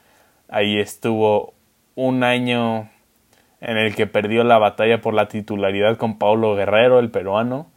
[0.49, 1.53] Ahí estuvo
[1.95, 2.89] un año
[3.61, 7.72] en el que perdió la batalla por la titularidad con Paulo Guerrero, el peruano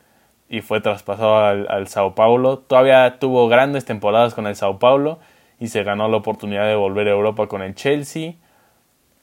[0.49, 2.59] y fue traspasado al, Sao Paulo.
[2.59, 5.19] Todavía tuvo grandes temporadas con el Sao Paulo
[5.59, 8.33] y se ganó la oportunidad de volver a Europa con el Chelsea,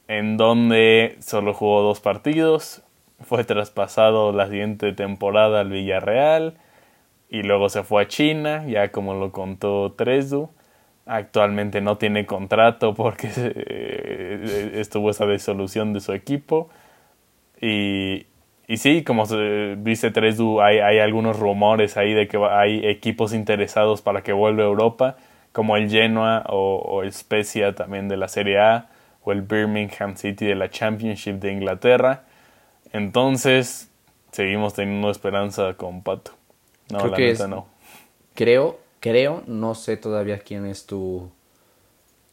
[0.09, 2.83] en donde solo jugó dos partidos.
[3.21, 6.55] Fue traspasado la siguiente temporada al Villarreal
[7.29, 10.51] y luego se fue a China, ya como lo contó Tresdu.
[11.07, 16.69] Actualmente no tiene contrato porque eh, estuvo esa disolución de su equipo
[17.61, 18.27] y,
[18.73, 23.35] y sí, como se dice Tresu, hay, hay algunos rumores ahí de que hay equipos
[23.35, 25.17] interesados para que vuelva a Europa,
[25.53, 28.89] como el Genoa o, o el Spezia también de la Serie A,
[29.25, 32.23] o el Birmingham City de la Championship de Inglaterra.
[32.95, 33.91] Entonces,
[34.33, 36.33] seguimos teniendo esperanza con Pato.
[36.91, 37.67] No, Creo la que neta es- no.
[38.35, 41.31] Creo, creo, no sé todavía quién es tu,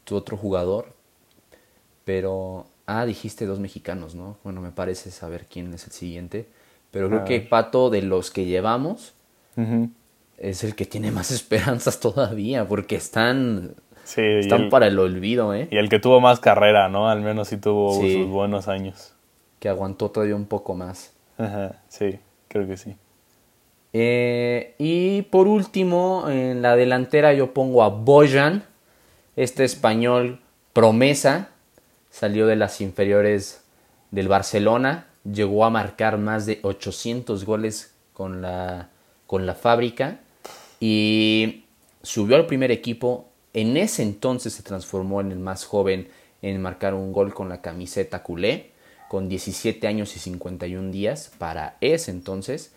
[0.05, 0.93] tu otro jugador,
[2.05, 2.65] pero...
[2.91, 4.37] Ah, dijiste dos mexicanos, ¿no?
[4.43, 6.47] Bueno, me parece saber quién es el siguiente.
[6.91, 7.49] Pero creo que ver.
[7.49, 9.13] Pato, de los que llevamos,
[10.37, 15.53] es el que tiene más esperanzas todavía, porque están, Sí, están el, para el olvido,
[15.53, 15.67] ¿eh?
[15.69, 17.09] y el que tuvo más carrera, ¿no?
[17.09, 18.15] Al menos sí tuvo Sí.
[18.15, 19.13] sus buenos años.
[19.59, 21.13] Que aguantó todavía un poco más.
[21.37, 22.95] Ajá, sí, creo que sí.
[23.93, 28.63] Eh, y por último, en la delantera yo pongo a Bojan,
[29.35, 30.39] este español
[30.73, 31.49] promesa,
[32.09, 33.63] salió de las inferiores
[34.11, 38.89] del Barcelona, llegó a marcar más de 800 goles con la,
[39.27, 40.19] con la fábrica
[40.79, 41.65] y
[42.01, 43.29] subió al primer equipo.
[43.53, 46.09] En ese entonces se transformó en el más joven
[46.41, 48.71] en marcar un gol con la camiseta culé,
[49.09, 52.73] con 17 años y 51 días para ese entonces.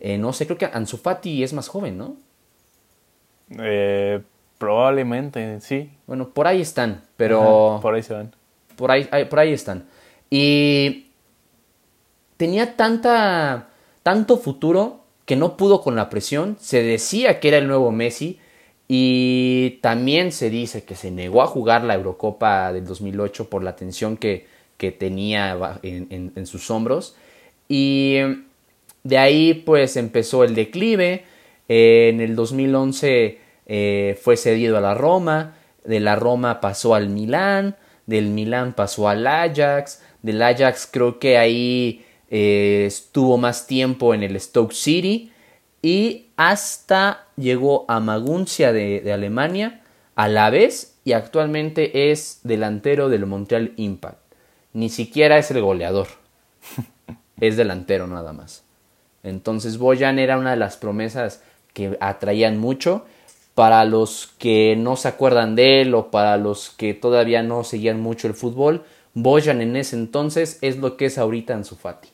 [0.00, 2.16] Eh, no sé, creo que Ansu Fati es más joven, ¿no?
[3.58, 4.20] Eh,
[4.58, 5.90] probablemente, sí.
[6.06, 8.32] Bueno, por ahí están, pero Ajá, por ahí se van.
[8.76, 9.86] Por ahí, por ahí están.
[10.30, 11.06] Y
[12.36, 13.68] tenía tanta,
[14.02, 16.56] tanto futuro que no pudo con la presión.
[16.60, 18.38] Se decía que era el nuevo Messi.
[18.88, 23.74] Y también se dice que se negó a jugar la Eurocopa del 2008 por la
[23.74, 27.16] tensión que, que tenía en- en sus hombros.
[27.68, 28.18] Y
[29.02, 31.24] de ahí pues empezó el declive.
[31.68, 35.56] Eh, en el 2011 eh, fue cedido a la Roma.
[35.84, 37.74] De la Roma pasó al Milán.
[38.06, 40.02] Del Milán pasó al Ajax.
[40.22, 45.32] Del Ajax creo que ahí eh, estuvo más tiempo en el Stoke City.
[45.82, 49.82] Y hasta llegó a Maguncia de, de Alemania
[50.14, 54.18] a la vez y actualmente es delantero del Montreal Impact.
[54.72, 56.08] Ni siquiera es el goleador.
[57.40, 58.64] es delantero nada más.
[59.22, 61.42] Entonces Boyan era una de las promesas
[61.72, 63.04] que atraían mucho.
[63.56, 68.00] Para los que no se acuerdan de él o para los que todavía no seguían
[68.00, 72.10] mucho el fútbol, Boyan en ese entonces es lo que es ahorita Ansu Fati.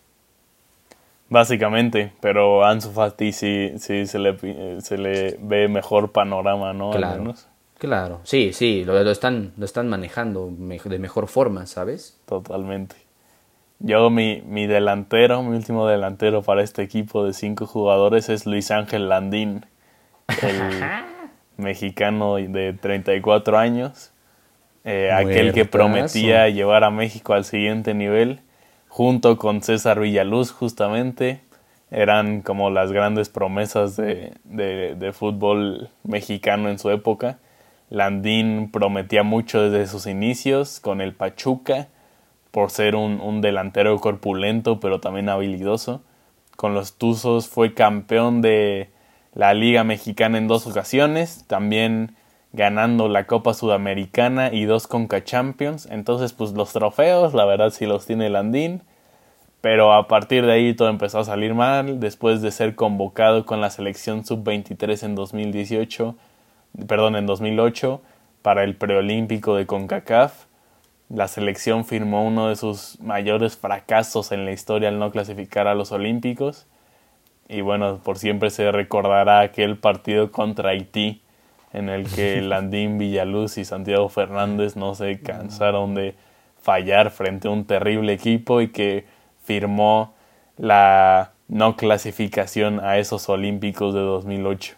[1.28, 6.92] Básicamente, pero Ansu Fati sí, sí se, le, se le ve mejor panorama, ¿no?
[6.92, 7.22] Al Claro.
[7.22, 7.48] menos.
[7.78, 12.16] Claro, sí, sí, lo, lo están, lo están manejando de mejor forma, ¿sabes?
[12.26, 12.94] Totalmente.
[13.80, 18.70] Yo, mi, mi delantero, mi último delantero para este equipo de cinco jugadores es Luis
[18.70, 19.66] Ángel Landín,
[20.40, 20.86] el
[21.56, 24.12] mexicano de 34 años,
[24.84, 28.40] eh, aquel que prometía llevar a México al siguiente nivel,
[28.88, 31.40] junto con César Villaluz justamente,
[31.90, 37.38] eran como las grandes promesas de, de, de fútbol mexicano en su época.
[37.90, 41.88] Landín prometía mucho desde sus inicios con el Pachuca,
[42.50, 46.02] por ser un, un delantero corpulento pero también habilidoso.
[46.56, 48.90] Con los Tuzos fue campeón de
[49.34, 52.16] la Liga Mexicana en dos ocasiones, también
[52.52, 55.88] ganando la Copa Sudamericana y dos Conca Champions.
[55.90, 58.82] Entonces, pues los trofeos, la verdad sí los tiene Landín.
[59.62, 62.00] Pero a partir de ahí todo empezó a salir mal.
[62.00, 66.16] Después de ser convocado con la selección sub-23 en 2018,
[66.86, 68.02] perdón, en 2008,
[68.42, 70.46] para el preolímpico de CONCACAF,
[71.08, 75.74] la selección firmó uno de sus mayores fracasos en la historia al no clasificar a
[75.74, 76.66] los Olímpicos.
[77.52, 81.20] Y bueno, por siempre se recordará aquel partido contra Haití
[81.74, 86.14] en el que Landín Villaluz y Santiago Fernández no se cansaron de
[86.62, 89.04] fallar frente a un terrible equipo y que
[89.44, 90.14] firmó
[90.56, 94.74] la no clasificación a esos Olímpicos de 2008.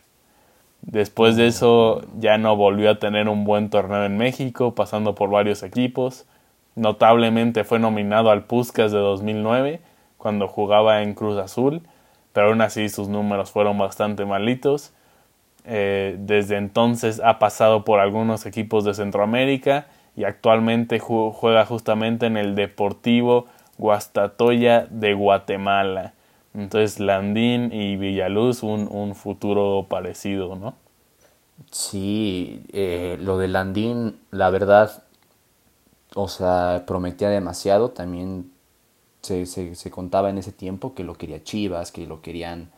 [0.82, 5.30] Después de eso ya no volvió a tener un buen torneo en México, pasando por
[5.30, 6.26] varios equipos.
[6.74, 9.80] Notablemente fue nominado al Puskas de 2009,
[10.18, 11.82] cuando jugaba en Cruz Azul,
[12.34, 14.92] pero aún así sus números fueron bastante malitos.
[15.66, 22.26] Eh, desde entonces ha pasado por algunos equipos de Centroamérica y actualmente ju- juega justamente
[22.26, 23.46] en el Deportivo
[23.78, 26.12] Guastatoya de Guatemala.
[26.54, 30.74] Entonces Landín y Villaluz un, un futuro parecido, ¿no?
[31.70, 35.04] Sí, eh, lo de Landín, la verdad,
[36.14, 37.90] o sea, prometía demasiado.
[37.90, 38.50] También
[39.24, 42.70] se, se, se contaba en ese tiempo que lo quería Chivas, que lo querían,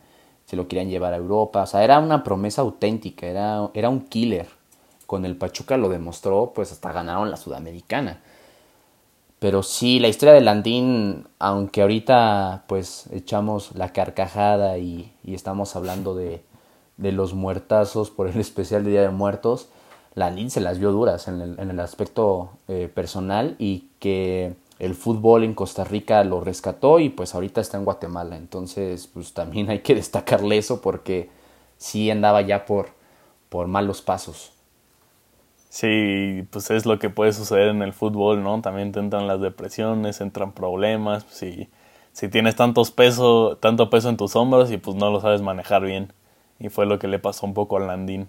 [0.45, 1.63] se lo querían llevar a Europa.
[1.63, 4.47] O sea, era una promesa auténtica, era, era un killer.
[5.05, 8.21] Con el Pachuca lo demostró, pues hasta ganaron la Sudamericana.
[9.39, 16.15] Pero sí, la historia de Landín, aunque ahorita pues echamos la carcajada y, estamos hablando
[16.15, 16.41] de,
[16.97, 19.69] de, los muertazos por el especial de Día de Muertos,
[20.15, 24.93] Landín se las vio duras en el, en el aspecto eh, personal y que el
[24.93, 28.37] fútbol en Costa Rica lo rescató y pues ahorita está en Guatemala.
[28.37, 31.29] Entonces pues también hay que destacarle eso porque
[31.77, 32.89] sí andaba ya por,
[33.49, 34.53] por malos pasos.
[35.69, 38.61] Sí, pues es lo que puede suceder en el fútbol, ¿no?
[38.61, 41.69] También te entran las depresiones, entran problemas, si,
[42.13, 45.83] si tienes tantos peso, tanto peso en tus hombros y pues no lo sabes manejar
[45.83, 46.13] bien.
[46.59, 48.27] Y fue lo que le pasó un poco a Landín.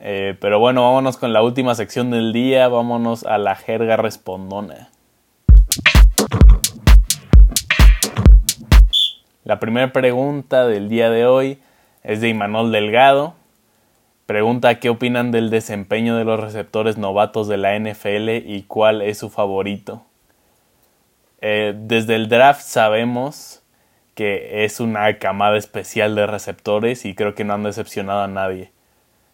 [0.00, 4.88] Eh, pero bueno, vámonos con la última sección del día, vámonos a la jerga respondona.
[9.44, 11.58] La primera pregunta del día de hoy
[12.02, 13.34] es de Imanol Delgado,
[14.30, 19.18] Pregunta qué opinan del desempeño de los receptores novatos de la NFL y cuál es
[19.18, 20.04] su favorito.
[21.40, 23.64] Eh, desde el draft sabemos
[24.14, 28.70] que es una camada especial de receptores y creo que no han decepcionado a nadie.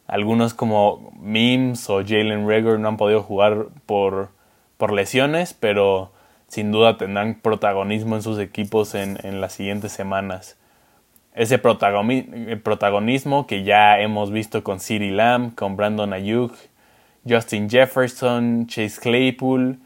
[0.06, 4.30] Algunos como Mims o Jalen Rager no han podido jugar por,
[4.78, 6.10] por lesiones, pero
[6.48, 10.56] sin duda tendrán protagonismo en sus equipos en, en las siguientes semanas
[11.36, 16.54] ese protagonismo que ya hemos visto con City Lamb, con Brandon Ayuk,
[17.28, 19.78] Justin Jefferson, Chase Claypool,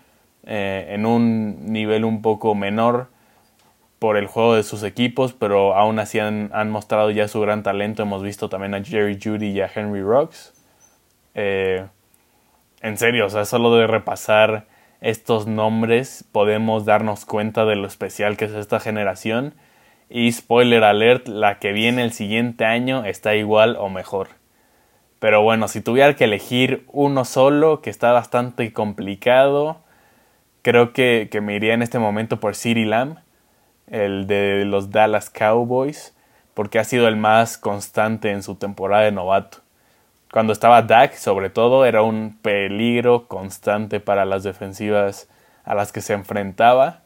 [0.44, 3.08] eh, en un nivel un poco menor
[3.98, 8.04] por el juego de sus equipos, pero aún así han, mostrado ya su gran talento.
[8.04, 10.54] Hemos visto también a Jerry Judy y a Henry Rocks.
[11.34, 11.84] Eh,
[12.80, 14.66] en serio, o sea, solo de repasar
[15.00, 19.54] estos nombres podemos darnos cuenta de lo especial que es esta generación
[20.08, 24.28] y spoiler alert, la que viene el siguiente año está igual o mejor.
[25.20, 29.80] Pero bueno, si tuviera que elegir uno solo, que está bastante complicado,
[30.62, 33.18] creo que, que me iría en este momento por City Lamb,
[33.86, 36.16] el de los Dallas Cowboys,
[36.54, 39.58] porque ha sido el más constante en su temporada de novato.
[40.32, 45.28] Cuando estaba Dak, sobre todo, era un peligro constante para las defensivas
[45.64, 47.02] a las que se enfrentaba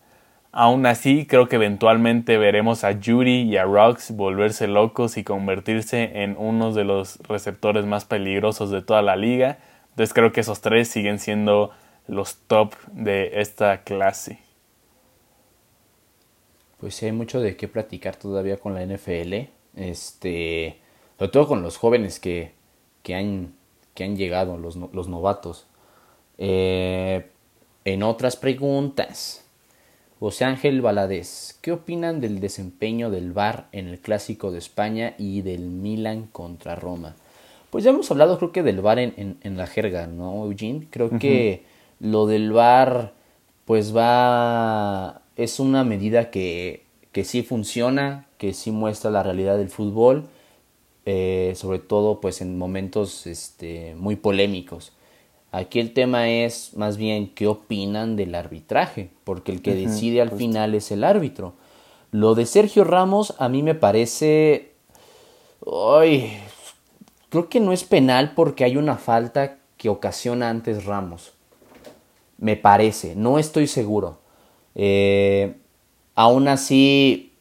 [0.57, 6.23] Aún así, creo que eventualmente veremos a Judy y a Rocks volverse locos y convertirse
[6.23, 9.59] en uno de los receptores más peligrosos de toda la liga.
[9.91, 11.73] Entonces creo que esos tres siguen siendo
[12.07, 14.39] los top de esta clase.
[16.79, 19.49] Pues sí, hay mucho de qué platicar todavía con la NFL.
[19.75, 20.79] Este,
[21.19, 22.53] sobre todo con los jóvenes que,
[23.05, 23.55] que, han,
[23.95, 25.67] que han llegado, los, los novatos.
[26.39, 27.31] Eh,
[27.85, 29.45] en otras preguntas,
[30.19, 35.43] José Ángel Valadez, ¿qué opinan del desempeño del VAR en el Clásico de España y
[35.43, 37.15] del Milan contra Roma?
[37.71, 40.87] Pues ya hemos hablado creo que del VAR en, la jerga, ¿no, Eugene?
[40.91, 41.65] Creo que
[42.01, 43.13] lo del VAR
[43.67, 45.23] pues va...
[45.37, 50.29] es una medida que, que sí funciona, que sí muestra la realidad del fútbol,
[51.07, 54.93] eh, sobre todo pues en momentos este, muy polémicos.
[55.53, 60.33] Aquí el tema es más bien qué opinan del arbitraje, porque el que decide al
[60.33, 61.55] final es el árbitro.
[62.11, 64.73] Lo de Sergio Ramos a mí me parece...
[65.65, 66.39] Ay,
[67.29, 71.33] creo que no es penal porque hay una falta que ocasiona antes Ramos.
[72.39, 74.19] Me parece, no estoy seguro.
[74.75, 75.55] Eh,
[76.15, 77.33] aún así,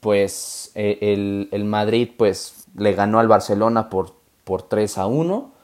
[0.00, 4.14] pues e, el, el, Madrid pues le ganó al Barcelona por,
[4.44, 5.58] por 3 a 1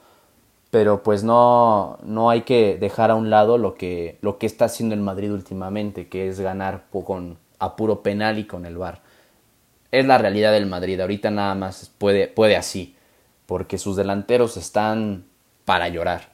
[0.75, 4.65] pero pues no, no hay que dejar a un lado lo que, lo que está
[4.65, 8.99] haciendo el Madrid últimamente, que es ganar con, a puro penal y con el VAR.
[9.93, 12.93] Es la realidad del Madrid, ahorita nada más puede, puede así,
[13.45, 15.23] porque sus delanteros están
[15.63, 16.27] para llorar.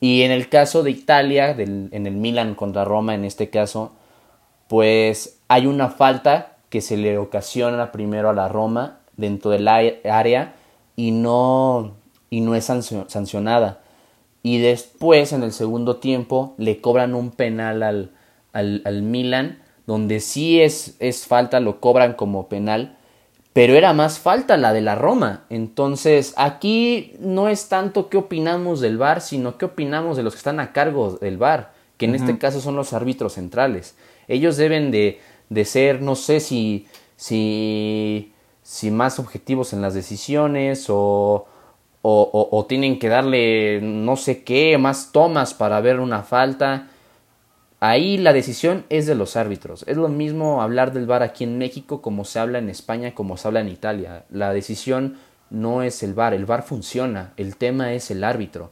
[0.00, 3.92] Y en el caso de Italia, en el Milan contra Roma en este caso,
[4.66, 10.54] pues hay una falta que se le ocasiona primero a la Roma dentro del área
[10.96, 11.94] y no,
[12.30, 13.82] y no es sancionada.
[14.42, 18.10] Y después, en el segundo tiempo, le cobran un penal al,
[18.52, 22.96] al, Milan, donde sí es, es falta, lo cobran como penal,
[23.52, 25.44] pero era más falta la de la Roma.
[25.48, 30.38] Entonces, aquí no es tanto qué opinamos del VAR, sino qué opinamos de los que
[30.38, 33.94] están a cargo del VAR, que en este caso son los árbitros centrales.
[34.26, 38.32] Ellos deben de, de ser, no sé si, si,
[38.62, 41.46] si más objetivos en las decisiones o,
[42.02, 46.88] o, tienen que darle no sé qué, más tomas para ver una falta.
[47.80, 49.84] Ahí la decisión es de los árbitros.
[49.88, 53.36] Es lo mismo hablar del VAR aquí en México como se habla en España, como
[53.36, 54.24] se habla en Italia.
[54.30, 55.18] La decisión
[55.50, 58.70] no es el VAR, el VAR funciona, el tema es el árbitro.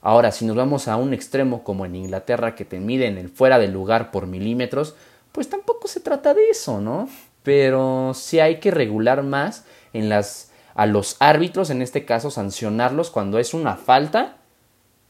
[0.00, 3.58] Ahora, si nos vamos a un extremo como en Inglaterra que te miden el fuera
[3.58, 4.94] del lugar por milímetros,
[5.32, 7.08] pues tampoco se trata de eso, ¿no?
[7.42, 13.10] Pero sí hay que regular más en las a los árbitros, en este caso sancionarlos
[13.10, 14.36] cuando es una falta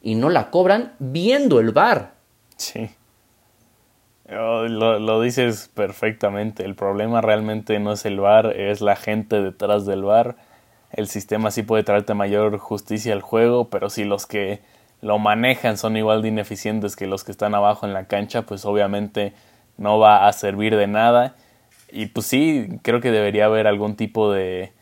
[0.00, 2.14] y no la cobran viendo el bar.
[2.56, 2.88] Sí.
[4.30, 6.64] Oh, lo, lo, dices perfectamente.
[6.64, 10.36] El problema realmente no es el bar, es la gente detrás del bar.
[10.90, 14.60] El sistema sí puede traerte mayor justicia al juego, pero si los que
[15.00, 18.64] lo manejan son igual de ineficientes que los que están abajo en la cancha, pues
[18.64, 19.34] obviamente
[19.76, 21.34] no va a servir de nada.
[21.90, 24.72] Y pues sí, creo que debería haber algún tipo de,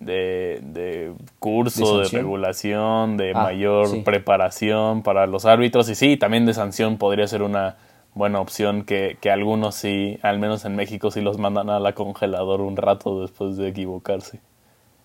[0.00, 5.88] de, curso, de, regulación, de ah, mayor preparación para los árbitros.
[5.88, 7.76] Y sí, también de sanción podría ser una
[8.14, 11.94] buena opción que, que algunos sí, al menos en México, sí los mandan a la
[11.94, 14.40] congelador un rato después de equivocarse.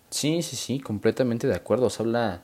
[0.09, 1.89] Sí, sí, sí, completamente de acuerdo.
[1.89, 2.41] Se habla,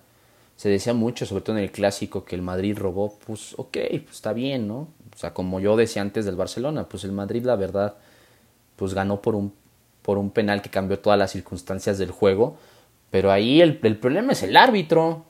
[0.56, 3.18] se decía mucho, sobre todo en el clásico, que el Madrid robó.
[3.26, 4.88] Pues ok, pues está bien, ¿no?
[5.14, 7.96] O sea, como yo decía antes del Barcelona, pues el Madrid, la verdad,
[8.76, 9.54] pues ganó por un,
[10.02, 12.58] por un penal que cambió todas las circunstancias del juego.
[13.10, 15.26] Pero ahí el, el problema es el árbitro.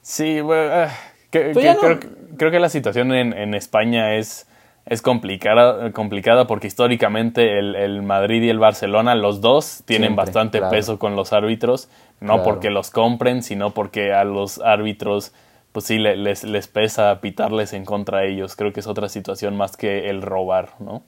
[0.00, 0.90] Sí, bueno, ah,
[1.30, 2.00] pues creo,
[2.36, 4.48] creo, que la situación en, en España es
[4.88, 10.98] es complicada, complicada porque históricamente el, Madrid y el Barcelona, los dos, tienen bastante peso
[10.98, 11.90] con los árbitros,
[12.20, 15.34] no porque los compren, sino porque a los árbitros,
[15.72, 18.56] pues sí, les, les pesa pitarles en contra de ellos.
[18.56, 21.02] Creo que es otra situación más que el robar, ¿no?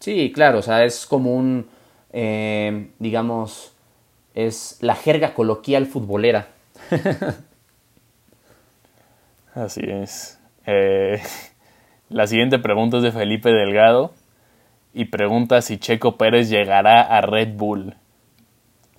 [0.00, 1.68] Sí, claro, o sea, es como un,
[2.12, 3.74] eh, digamos,
[4.34, 6.48] es la jerga coloquial futbolera.
[9.54, 10.40] Así es.
[10.66, 11.20] Eh,
[12.08, 14.14] la siguiente pregunta es de Felipe Delgado
[14.94, 17.94] y pregunta si Checo Pérez llegará a Red Bull.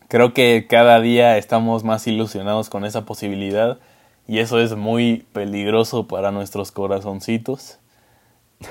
[0.08, 3.80] Creo que cada día estamos más ilusionados con esa posibilidad
[4.28, 7.80] y eso es muy peligroso para nuestros corazoncitos.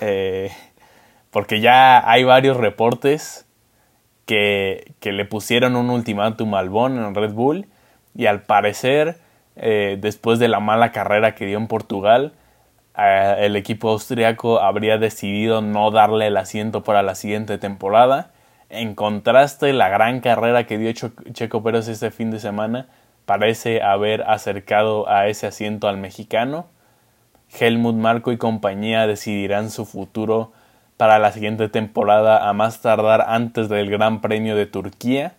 [0.01, 0.53] Eh,
[1.31, 3.47] porque ya hay varios reportes
[4.27, 7.67] que, que, le pusieron un ultimátum al Bon en Red Bull
[8.15, 9.19] y al parecer,
[9.57, 12.33] eh, después de la mala carrera que dio en Portugal,
[12.97, 18.31] el equipo austriaco habría decidido no darle el asiento para la siguiente temporada.
[18.69, 22.89] En contraste, la gran carrera que dio Checo Pérez este fin de semana
[23.25, 26.67] parece haber acercado a ese asiento al mexicano.
[27.59, 30.53] Helmut Marco y compañía decidirán su futuro
[31.01, 35.33] para la siguiente temporada a más tardar antes del Gran Premio de Turquía.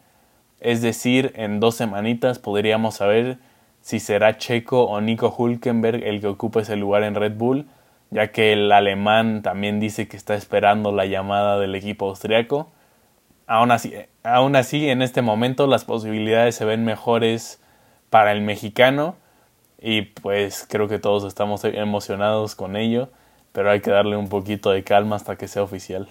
[0.59, 3.37] Es decir, en dos semanitas podríamos saber
[3.79, 7.67] si será Checo o Nico Hulkenberg el que ocupe ese lugar en Red Bull,
[8.09, 12.71] ya que el alemán también dice que está esperando la llamada del equipo austriaco.
[13.45, 13.93] Aún así,
[14.23, 17.61] aún así, en este momento las posibilidades se ven mejores
[18.09, 19.15] para el mexicano
[19.79, 23.09] y pues creo que todos estamos emocionados con ello,
[23.51, 26.07] pero hay que darle un poquito de calma hasta que sea oficial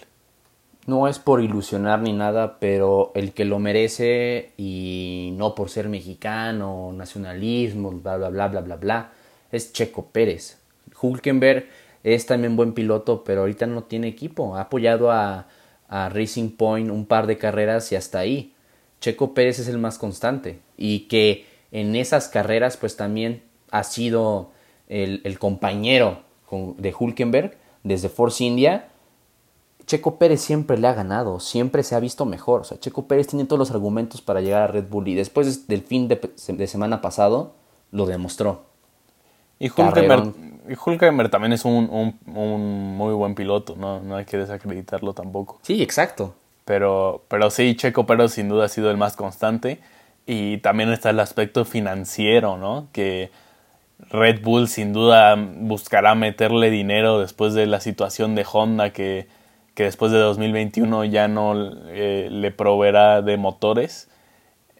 [0.86, 5.88] no es por ilusionar ni nada, pero el que lo merece y no por ser
[5.88, 9.12] mexicano, nacionalismo, bla, bla, bla, bla, bla, bla,
[9.52, 10.58] es Checo Pérez.
[11.00, 11.66] Hulkenberg
[12.02, 14.56] es también buen piloto, pero ahorita no tiene equipo.
[14.56, 15.48] Ha apoyado a,
[15.88, 18.54] a Racing Point un par de carreras y hasta ahí.
[19.00, 24.50] Checo Pérez es el más constante y que en esas carreras pues también ha sido
[24.88, 26.22] el, el compañero
[26.76, 28.90] de Hulkenberg desde Force India
[29.90, 32.60] Checo Pérez siempre le ha ganado, siempre se ha visto mejor.
[32.60, 35.66] O sea, Checo Pérez tiene todos los argumentos para llegar a Red Bull y después
[35.66, 37.54] del fin de, semana pasado
[37.90, 38.62] lo demostró.
[39.58, 43.98] Y Hulkenberg, también es un, muy buen piloto, ¿no?
[43.98, 45.58] no hay que desacreditarlo tampoco.
[45.62, 46.34] Sí, exacto.
[46.64, 49.80] Pero, pero sí, Checo Pérez sin duda ha sido el más constante.
[50.24, 52.86] Y también está el aspecto financiero, ¿no?
[52.92, 53.32] Que
[54.08, 59.28] Red Bull sin duda buscará meterle dinero después de la situación de Honda que
[59.74, 61.54] que después de 2021 ya no
[61.88, 64.10] eh, le proveerá de motores.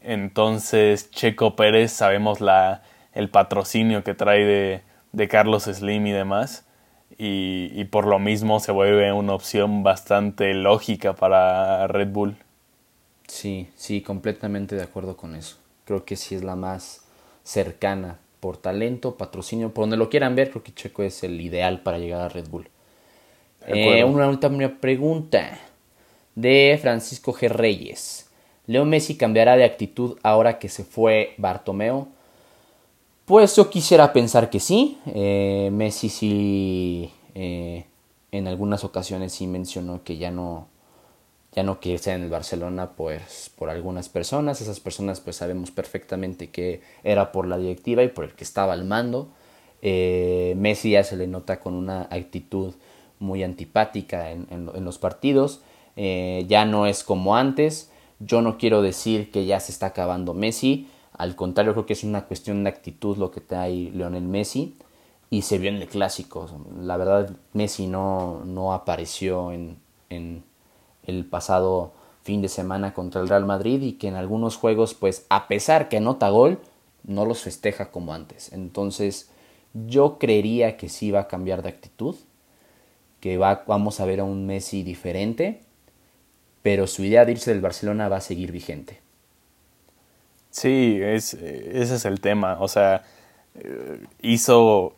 [0.03, 2.83] Entonces Checo Pérez sabemos la,
[3.15, 6.67] el patrocinio que trae de, de Carlos Slim y demás.
[7.19, 12.37] Y, y, por lo mismo se vuelve una opción bastante lógica para Red Bull.
[13.27, 15.57] Sí, sí, completamente de acuerdo con eso.
[15.85, 17.05] Creo que sí es la más
[17.43, 21.83] cercana por talento, patrocinio, por donde lo quieran ver, creo que Checo es el ideal
[21.83, 22.69] para llegar a Red Bull.
[23.67, 25.59] Eh, una última pregunta
[26.35, 27.49] de Francisco G.
[27.49, 28.31] Reyes.
[28.67, 32.09] ¿Leo Messi cambiará de actitud ahora que se fue Bartomeo?
[33.27, 34.99] Pues yo quisiera pensar que sí.
[35.07, 37.85] Eh, Messi sí eh,
[38.33, 40.69] en algunas ocasiones sí mencionó que ya no
[41.53, 45.71] ya no quiere estar en el Barcelona pues por algunas personas, esas personas pues sabemos
[45.71, 49.29] perfectamente que era por la directiva y por el que estaba al mando.
[49.83, 52.75] Eh, Messi ya se le nota con una actitud
[53.19, 55.61] muy antipática en, en, los partidos,
[55.97, 60.33] eh, ya no es como antes, yo no quiero decir que ya se está acabando
[60.33, 64.77] Messi, al contrario creo que es una cuestión de actitud lo que trae Lionel Messi.
[65.33, 66.49] Y se vio en el clásico,
[66.81, 69.77] la verdad Messi no, no apareció en,
[70.09, 70.43] en
[71.05, 71.93] el pasado
[72.23, 75.89] fin de semana contra el Real Madrid y que en algunos juegos, pues a pesar
[75.89, 76.59] que anota gol,
[77.05, 78.53] no los festeja como antes.
[78.53, 79.31] Entonces,
[79.73, 82.17] yo creería que sí va a cambiar de actitud,
[83.21, 85.61] que va, vamos a ver a un Messi diferente,
[86.63, 89.01] pero su idea de irse del Barcelona va a seguir vigente.
[90.51, 92.59] Sí, es, ese es el tema.
[92.61, 93.05] O sea,
[93.55, 94.95] eh, hizo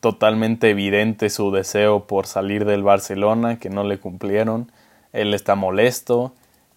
[0.00, 4.70] totalmente evidente su deseo por salir del Barcelona, que no le cumplieron
[5.12, 6.34] él está molesto,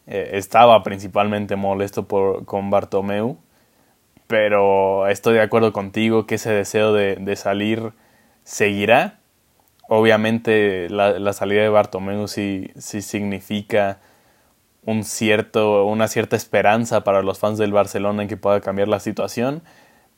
[0.08, 3.38] eh, estaba principalmente molesto por, con Bartomeu,
[4.28, 7.92] pero estoy de acuerdo contigo que ese deseo de, salir
[8.44, 9.20] seguirá.
[9.90, 14.00] Obviamente la, salida de Bartomeu sí, sí significa
[14.86, 19.00] un cierto, una cierta esperanza para los fans del Barcelona en que pueda cambiar la
[19.00, 19.62] situación,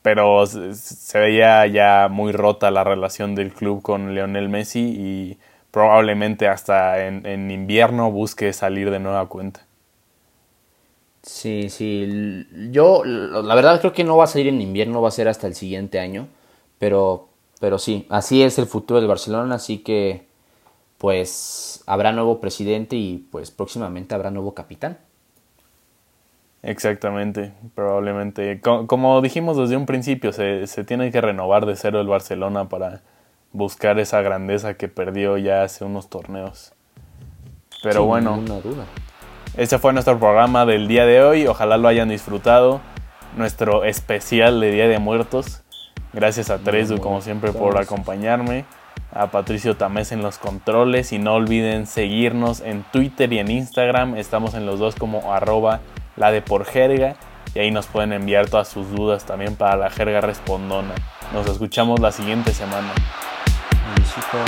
[0.02, 5.38] pero se veía ya muy rota la relación del club con Lionel Messi y
[5.74, 9.66] probablemente hasta en, invierno busque salir de nueva cuenta.
[11.24, 12.46] Sí, sí.
[12.70, 15.48] Yo, la verdad, creo que no va a salir en invierno, va a ser hasta
[15.48, 16.28] el siguiente año.
[16.78, 17.28] Pero,
[17.60, 19.56] pero sí, así es el futuro del Barcelona.
[19.56, 20.28] Así que,
[21.00, 25.00] pues, habrá nuevo presidente y, pues, próximamente habrá nuevo capitán.
[26.62, 28.62] Exactamente, probablemente.
[28.62, 33.02] Como, dijimos desde un principio, se, se tiene que renovar de cero el Barcelona para
[33.54, 36.74] buscar esa grandeza que perdió ya hace unos torneos.
[37.84, 38.86] Pero bueno, duda.
[39.56, 41.48] ese fue nuestro programa del día de hoy.
[41.48, 42.82] Ojalá lo hayan disfrutado.
[43.38, 45.64] Nuestro especial de Día de Muertos.
[46.14, 48.66] Gracias a Tresu, como siempre, por acompañarme.
[49.12, 51.12] A Patricio Tamés en los controles.
[51.12, 54.16] Y no olviden seguirnos en Twitter y en Instagram.
[54.16, 55.82] Estamos en los dos como arroba
[56.16, 57.16] la de por jerga.
[57.54, 60.94] Y ahí nos pueden enviar todas sus dudas también para la jerga respondona.
[61.34, 62.94] Nos escuchamos la siguiente semana.
[63.86, 64.40] 你是说